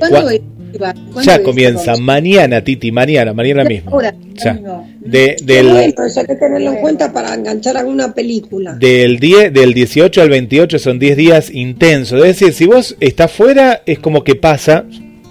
[1.23, 3.99] ya comienza mañana, Titi, mañana, mañana mismo.
[4.01, 4.59] ya.
[4.99, 8.73] De, del, hay que tenerlo en cuenta para enganchar alguna película.
[8.73, 12.19] Del, 10, del 18 al 28 son 10 días intensos.
[12.19, 14.85] Es decir, si vos estás fuera, es como que pasa,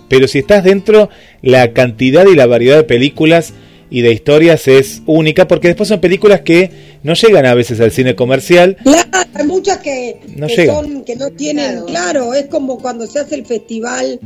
[0.08, 1.10] pero si estás dentro,
[1.42, 3.52] la cantidad y la variedad de películas
[3.90, 6.70] y de historias es única, porque después son películas que
[7.02, 8.76] no llegan a veces al cine comercial.
[8.82, 13.36] Claro, hay muchas que no, son, que no tienen, claro, es como cuando se hace
[13.36, 14.18] el festival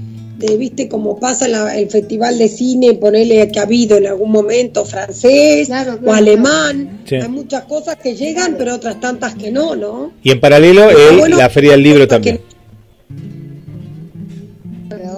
[0.58, 5.70] viste cómo pasa el festival de cine, ponerle que ha habido en algún momento francés
[6.04, 7.02] o alemán.
[7.10, 10.12] Hay muchas cosas que llegan, pero otras tantas que no, ¿no?
[10.22, 10.88] Y en paralelo
[11.28, 12.40] la Feria del Libro también.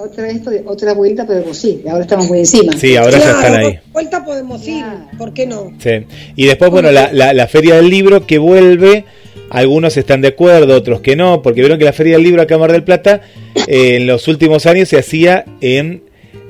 [0.03, 0.27] Otra,
[0.65, 2.73] otra vuelta podemos ir, ahora estamos muy encima.
[2.77, 3.79] Sí, ahora ya están ahí.
[3.91, 4.83] Vuelta podemos ir,
[5.17, 5.71] ¿por qué no?
[5.79, 6.05] Sí.
[6.35, 9.05] Y después, bueno, la, la, la Feria del Libro que vuelve
[9.53, 12.55] algunos están de acuerdo, otros que no, porque vieron que la Feria del Libro acá
[12.55, 13.21] en Mar del Plata
[13.67, 16.03] eh, en los últimos años se hacía en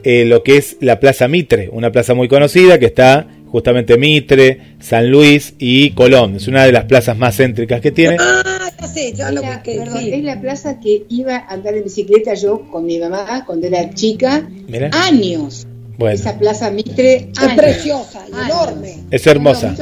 [0.04, 4.78] eh, lo que es la Plaza Mitre, una plaza muy conocida que está justamente Mitre,
[4.80, 6.38] San Luis y Colón.
[6.38, 8.18] Es una de las plazas más céntrica que tiene.
[8.20, 12.34] Ah, ya sé, ya lo que, Es la plaza que iba a andar en bicicleta
[12.34, 14.48] yo con mi mamá cuando era chica,
[14.92, 15.68] años.
[16.00, 18.98] Esa plaza Mitre es preciosa, enorme.
[19.12, 19.76] Es hermosa.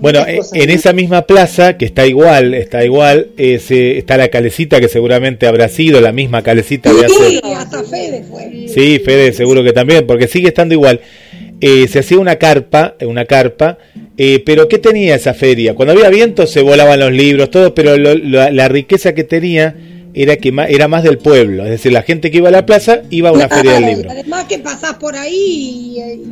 [0.00, 4.88] Bueno, eh, en esa misma plaza, que está igual, está igual, está la calecita que
[4.88, 7.28] seguramente habrá sido la misma calecita de hace...
[7.28, 8.66] Sí, hasta Fede fue.
[8.68, 11.00] Sí, Fede seguro que también, porque sigue estando igual.
[11.60, 13.78] Eh, se hacía una carpa, una carpa,
[14.18, 15.74] eh, pero ¿qué tenía esa feria?
[15.74, 19.74] Cuando había viento se volaban los libros, todo, pero la riqueza que tenía
[20.14, 23.02] era que era más del pueblo, es decir, la gente que iba a la plaza
[23.10, 24.10] iba a una feria del libro.
[24.10, 26.22] Además que pasás por ahí y,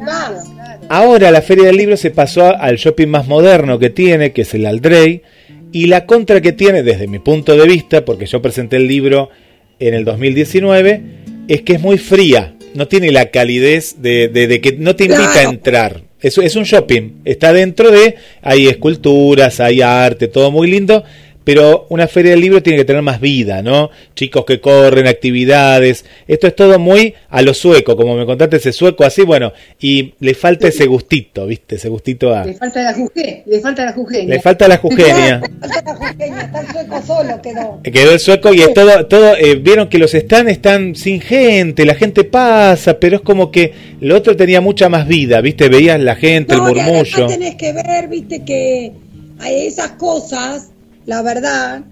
[0.88, 4.54] Ahora la feria del libro se pasó al shopping más moderno que tiene, que es
[4.54, 5.22] el Aldrey,
[5.72, 9.30] y la contra que tiene, desde mi punto de vista, porque yo presenté el libro
[9.78, 11.02] en el 2019,
[11.48, 15.42] es que es muy fría, no tiene la calidez de, que no te invita a
[15.44, 16.02] entrar.
[16.20, 21.02] Es, es un shopping, está dentro de, hay esculturas, hay arte, todo muy lindo,
[21.44, 23.90] pero una feria del libro tiene que tener más vida, ¿no?
[24.14, 28.72] Chicos que corren, actividades, esto es todo muy a lo sueco, como me contaste ese
[28.72, 31.76] sueco así, bueno, y le falta ese gustito, ¿viste?
[31.76, 32.44] Ese gustito a...
[32.44, 34.34] Le falta la juge, le falta la jugenia.
[34.34, 35.42] Le falta la jugenia.
[36.40, 37.80] está el sueco solo quedó.
[37.82, 41.84] Quedó el sueco y es todo, todo eh, vieron que los stands están sin gente,
[41.84, 45.68] la gente pasa, pero es como que lo otro tenía mucha más vida, ¿viste?
[45.68, 47.24] Veías la gente, el murmullo.
[47.24, 48.44] Y tenés que ver, ¿viste?
[48.44, 48.92] Que
[49.38, 50.70] hay esas cosas
[51.06, 51.84] la verdad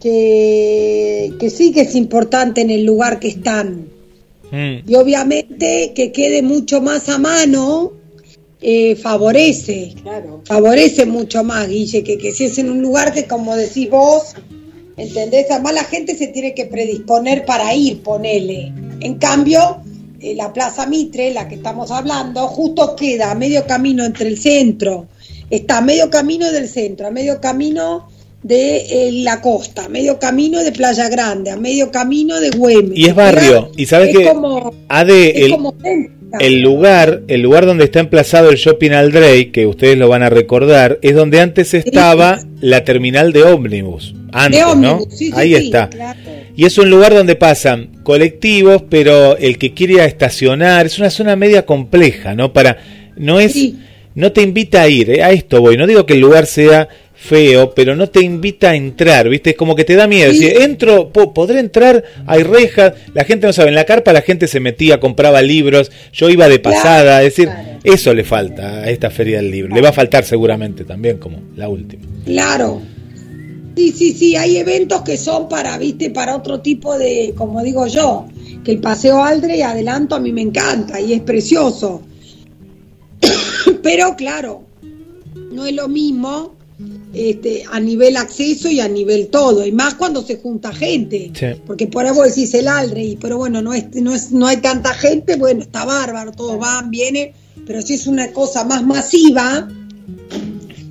[0.00, 3.88] que, que sí que es importante en el lugar que están.
[4.50, 4.88] Mm.
[4.88, 7.92] Y obviamente que quede mucho más a mano
[8.62, 9.94] eh, favorece,
[10.44, 14.34] favorece mucho más, Guille, que, que si es en un lugar que como decís vos,
[14.98, 15.50] ¿entendés?
[15.50, 18.72] Además la gente se tiene que predisponer para ir, ponele.
[19.00, 19.80] En cambio,
[20.20, 24.38] eh, la Plaza Mitre, la que estamos hablando, justo queda a medio camino entre el
[24.38, 25.08] centro,
[25.48, 28.08] está a medio camino del centro, a medio camino
[28.42, 32.98] de eh, la costa, medio camino de Playa Grande, a medio camino de Güemes.
[32.98, 35.56] Y es barrio, y sabes que el,
[36.40, 40.30] el, lugar, el lugar donde está emplazado el Shopping Aldrey, que ustedes lo van a
[40.30, 44.14] recordar, es donde antes estaba la terminal de ómnibus.
[44.32, 45.00] Antes, ¿no?
[45.34, 45.90] Ahí está.
[46.56, 51.36] Y es un lugar donde pasan colectivos, pero el que quiere estacionar, es una zona
[51.36, 52.52] media compleja, ¿no?
[52.52, 52.78] Para
[53.16, 53.54] no es
[54.14, 55.22] no te invita a ir, ¿eh?
[55.22, 56.88] a esto voy, no digo que el lugar sea
[57.20, 59.50] feo, pero no te invita a entrar, ¿viste?
[59.50, 60.32] Es como que te da miedo.
[60.32, 62.02] Si entro, ¿podré entrar?
[62.26, 63.68] Hay rejas, la gente no sabe.
[63.68, 67.50] En la carpa la gente se metía, compraba libros, yo iba de pasada, es decir,
[67.84, 69.74] eso le falta a esta feria del libro.
[69.74, 72.02] Le va a faltar seguramente también, como la última.
[72.24, 72.80] Claro.
[73.76, 76.10] Sí, sí, sí, hay eventos que son para, ¿viste?
[76.10, 78.26] Para otro tipo de, como digo yo,
[78.64, 82.02] que el Paseo Aldre y adelanto a mí me encanta y es precioso.
[83.82, 84.62] pero claro,
[85.52, 86.59] no es lo mismo
[87.12, 91.32] este, a nivel acceso y a nivel todo, y más cuando se junta gente,
[91.66, 94.58] porque por ahí vos decís el Aldre, pero bueno, no, es, no, es, no hay
[94.58, 97.32] tanta gente, bueno, está bárbaro, todos van, vienen,
[97.66, 99.68] pero si es una cosa más masiva,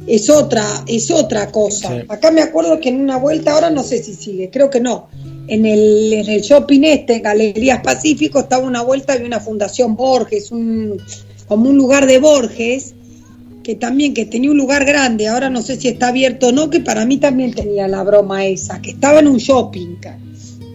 [0.08, 2.04] es otra, es otra cosa.
[2.08, 5.08] Acá me acuerdo que en una vuelta, ahora no sé si sigue, creo que no,
[5.48, 10.52] en el, en el shopping este, Galerías Pacífico, estaba una vuelta de una fundación Borges,
[10.52, 11.02] un,
[11.48, 12.94] como un lugar de Borges,
[13.64, 16.70] que también que tenía un lugar grande, ahora no sé si está abierto o no,
[16.70, 19.98] que para mí también tenía la broma esa, que estaba en un shopping.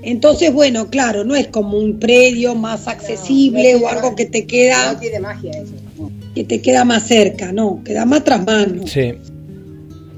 [0.02, 4.92] Entonces, bueno, claro, no es como un predio más accesible o algo que te queda...
[4.92, 6.10] No tiene magia eso.
[6.34, 8.86] Que te queda más cerca, no, queda más tras mano.
[8.86, 9.14] Sí.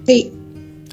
[0.06, 0.32] Sí.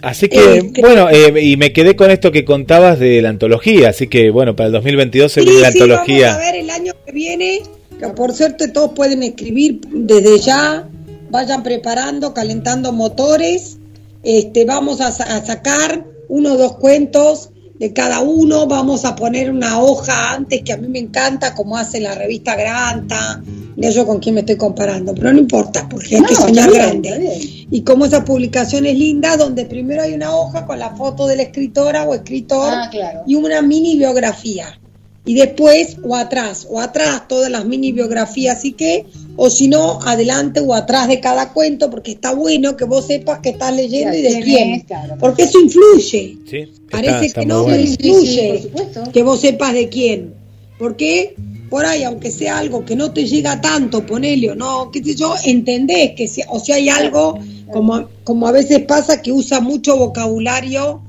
[0.04, 3.90] Así que, este, bueno, eh, y me quedé con esto que contabas de la antología,
[3.90, 6.28] así que, bueno, para el 2022 se viene la sí, antología.
[6.28, 7.62] Vamos a ver el año que viene,
[7.98, 10.90] que por cierto todos pueden escribir desde ya,
[11.34, 13.80] vayan preparando, calentando motores,
[14.22, 19.50] este, vamos a, a sacar uno o dos cuentos de cada uno, vamos a poner
[19.50, 23.42] una hoja antes que a mí me encanta, como hace la revista Granta,
[23.76, 27.42] no yo con quién me estoy comparando, pero no importa, porque hay que soñar grande.
[27.72, 31.36] Y como esa publicación es linda, donde primero hay una hoja con la foto de
[31.36, 32.92] la escritora o escritor Ah,
[33.26, 34.80] y una mini biografía.
[35.26, 39.06] Y después, o atrás, o atrás, todas las mini biografías y qué,
[39.38, 43.40] o si no, adelante o atrás de cada cuento, porque está bueno que vos sepas
[43.40, 44.72] que estás leyendo y de Quién quién.
[44.74, 45.16] es, claro.
[45.20, 46.38] Porque eso influye.
[46.46, 47.78] Sí, está- Parece está que no, bueno.
[47.78, 48.72] pero Sí, sí, influye
[49.14, 50.34] que vos sepas de quién.
[50.78, 51.36] Porque
[51.70, 55.16] por ahí, aunque sea algo que no te llega tanto, ponele o no, qué sé
[55.16, 57.40] yo, entendés que si, o si hay algo,
[57.72, 61.02] como, como a veces pasa, que usa mucho vocabulario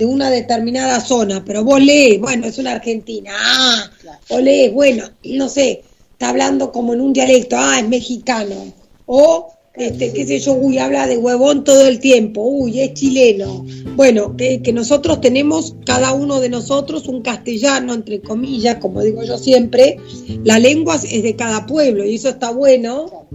[0.00, 3.90] de una determinada zona, pero vos lees, bueno, es una argentina, ah,
[4.30, 8.72] o lees, bueno, no sé, está hablando como en un dialecto, ah, es mexicano,
[9.04, 13.64] o este, qué sé yo, uy, habla de huevón todo el tiempo, uy, es chileno.
[13.94, 19.22] Bueno, que, que nosotros tenemos, cada uno de nosotros, un castellano, entre comillas, como digo
[19.22, 19.98] yo siempre,
[20.44, 23.28] la lengua es de cada pueblo y eso está bueno.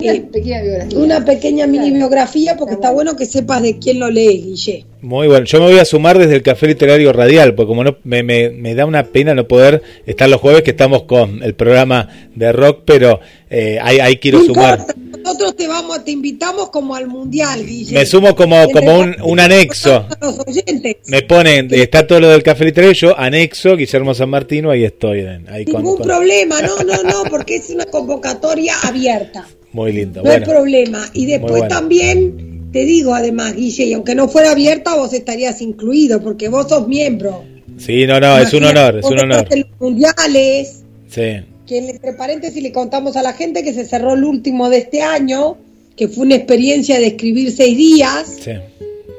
[0.00, 0.98] Una Eh, pequeña biografía.
[0.98, 4.86] una pequeña mini biografía porque Está está bueno que sepas de quién lo lee, Guille.
[5.02, 5.46] Muy bueno.
[5.46, 8.50] Yo me voy a sumar desde el Café Literario Radial, porque como no me, me,
[8.50, 12.52] me da una pena no poder estar los jueves que estamos con el programa de
[12.52, 14.78] rock, pero eh, ahí, ahí quiero No sumar.
[14.80, 17.94] importa, nosotros te vamos, te invitamos como al mundial, Guille.
[17.94, 19.94] Me sumo como, como un, un anexo.
[20.08, 20.96] A los oyentes.
[21.06, 25.20] Me ponen, está todo lo del Café Literario, yo anexo, Guillermo San Martino, ahí estoy.
[25.20, 29.46] en- Ahí con- Ningún con- problema, no, no, no, porque es una convocatoria abierta.
[29.72, 30.22] Muy lindo.
[30.22, 31.04] No hay Bueno, problema.
[31.12, 31.68] Y después bueno.
[31.68, 36.68] también te digo, además, Guille, y aunque no fuera abierta, vos estarías incluido, porque vos
[36.68, 37.44] sos miembro.
[37.78, 39.46] sí, no, no, es un Imagínate, honor, es un honor.
[39.50, 41.22] en los mundiales, Sí.
[41.66, 45.02] que entre paréntesis le contamos a la gente que se cerró el último de este
[45.02, 45.56] año,
[45.96, 48.36] que fue una experiencia de escribir seis días.
[48.44, 48.52] sí.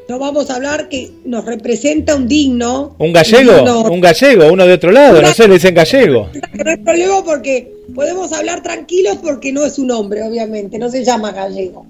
[0.10, 2.95] No vamos a hablar que nos representa un digno.
[2.99, 3.54] ¿Un gallego?
[3.54, 6.30] digno- Un gallego, uno de otro lado, no sé, le dicen gallego.
[6.66, 11.06] no hay problema porque podemos hablar tranquilos porque no es un hombre, obviamente, no se
[11.06, 11.86] llama gallego.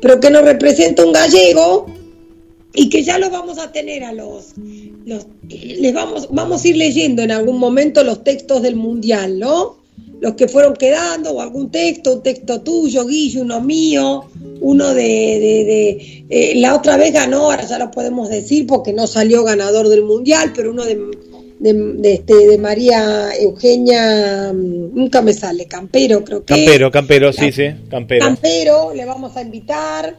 [0.00, 1.86] Pero que nos representa un gallego
[2.72, 4.52] y que ya lo vamos a tener a los,
[5.04, 9.78] los les vamos vamos a ir leyendo en algún momento los textos del mundial, ¿no?
[10.20, 14.26] Los que fueron quedando o algún texto, un texto tuyo, Guillo, uno mío,
[14.60, 18.92] uno de, de, de- eh, la otra vez ganó, ahora ya lo podemos decir porque
[18.92, 20.98] no salió ganador del mundial, pero uno de
[21.60, 26.54] de, de, este, de María Eugenia, mm, nunca me sale, Campero creo que.
[26.54, 28.24] Campero, campero, sí, sí, campero.
[28.24, 30.14] Campero, le vamos a invitar.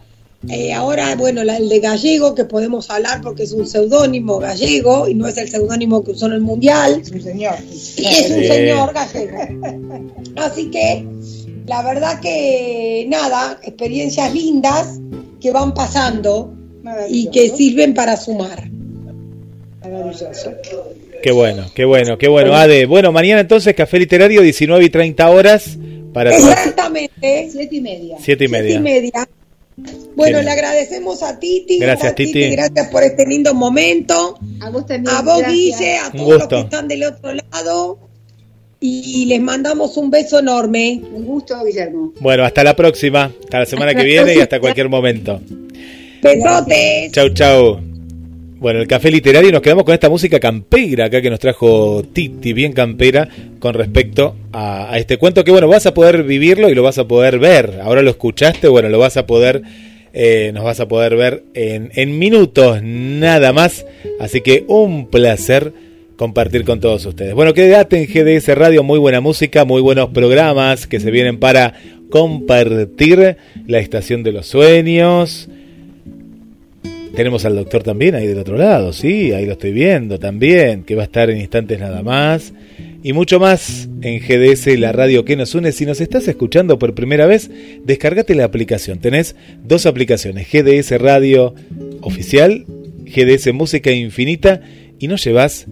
[0.50, 5.08] Eh, ahora, bueno, la- el de Gallego, que podemos hablar porque es un seudónimo gallego
[5.10, 7.02] y no es el seudónimo que usó en el Mundial.
[7.02, 7.56] Es un señor.
[7.98, 8.48] Y es un Sí.
[8.48, 9.38] señor gallego.
[10.38, 11.06] Así que,
[11.70, 15.00] la verdad que, nada, experiencias lindas
[15.40, 16.52] que van pasando
[17.10, 18.68] y que sirven para sumar.
[19.84, 20.52] Maravilloso.
[21.22, 22.56] Qué bueno, qué bueno, qué bueno.
[22.56, 25.78] Ade, bueno, mañana entonces Café Literario, 19 y 30 horas
[26.12, 26.36] para.
[26.36, 27.50] Exactamente.
[27.52, 28.18] Siete y media.
[28.20, 28.76] 7 y Siete media.
[28.76, 29.30] y media.
[30.16, 30.46] Bueno, Bien.
[30.46, 31.78] le agradecemos a Titi.
[31.78, 32.50] Gracias, a Titi.
[32.50, 34.40] Gracias por este lindo momento.
[34.60, 35.16] A vos también.
[35.16, 35.54] A vos, gracias.
[35.54, 38.09] Guille, a todos los que están del otro lado.
[38.82, 41.02] Y les mandamos un beso enorme.
[41.14, 42.14] Un gusto, Guillermo.
[42.22, 45.42] Bueno, hasta la próxima, hasta la semana que viene y hasta cualquier momento.
[46.22, 47.12] Besotes.
[47.12, 47.80] Chau, chau.
[48.60, 52.52] Bueno, el café literario nos quedamos con esta música campera acá que nos trajo Titi,
[52.52, 53.28] bien campera,
[53.60, 56.98] con respecto a, a este cuento que, bueno, vas a poder vivirlo y lo vas
[56.98, 57.80] a poder ver.
[57.82, 59.62] Ahora lo escuchaste, bueno, lo vas a poder,
[60.12, 63.86] eh, nos vas a poder ver en, en minutos nada más.
[64.20, 65.72] Así que un placer
[66.20, 67.34] compartir con todos ustedes.
[67.34, 71.76] Bueno, quédate en GDS Radio, muy buena música, muy buenos programas que se vienen para
[72.10, 75.48] compartir la estación de los sueños.
[77.16, 80.96] Tenemos al doctor también ahí del otro lado, sí, ahí lo estoy viendo también, que
[80.96, 82.52] va a estar en instantes nada más.
[83.02, 85.72] Y mucho más en GDS, la radio que nos une.
[85.72, 87.50] Si nos estás escuchando por primera vez,
[87.86, 89.00] descargate la aplicación.
[89.00, 91.56] Tenés dos aplicaciones, GDS Radio
[92.02, 92.66] Oficial,
[93.06, 94.60] GDS Música Infinita,
[95.00, 95.66] y nos llevas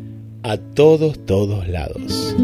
[0.44, 2.36] a todos, todos lados.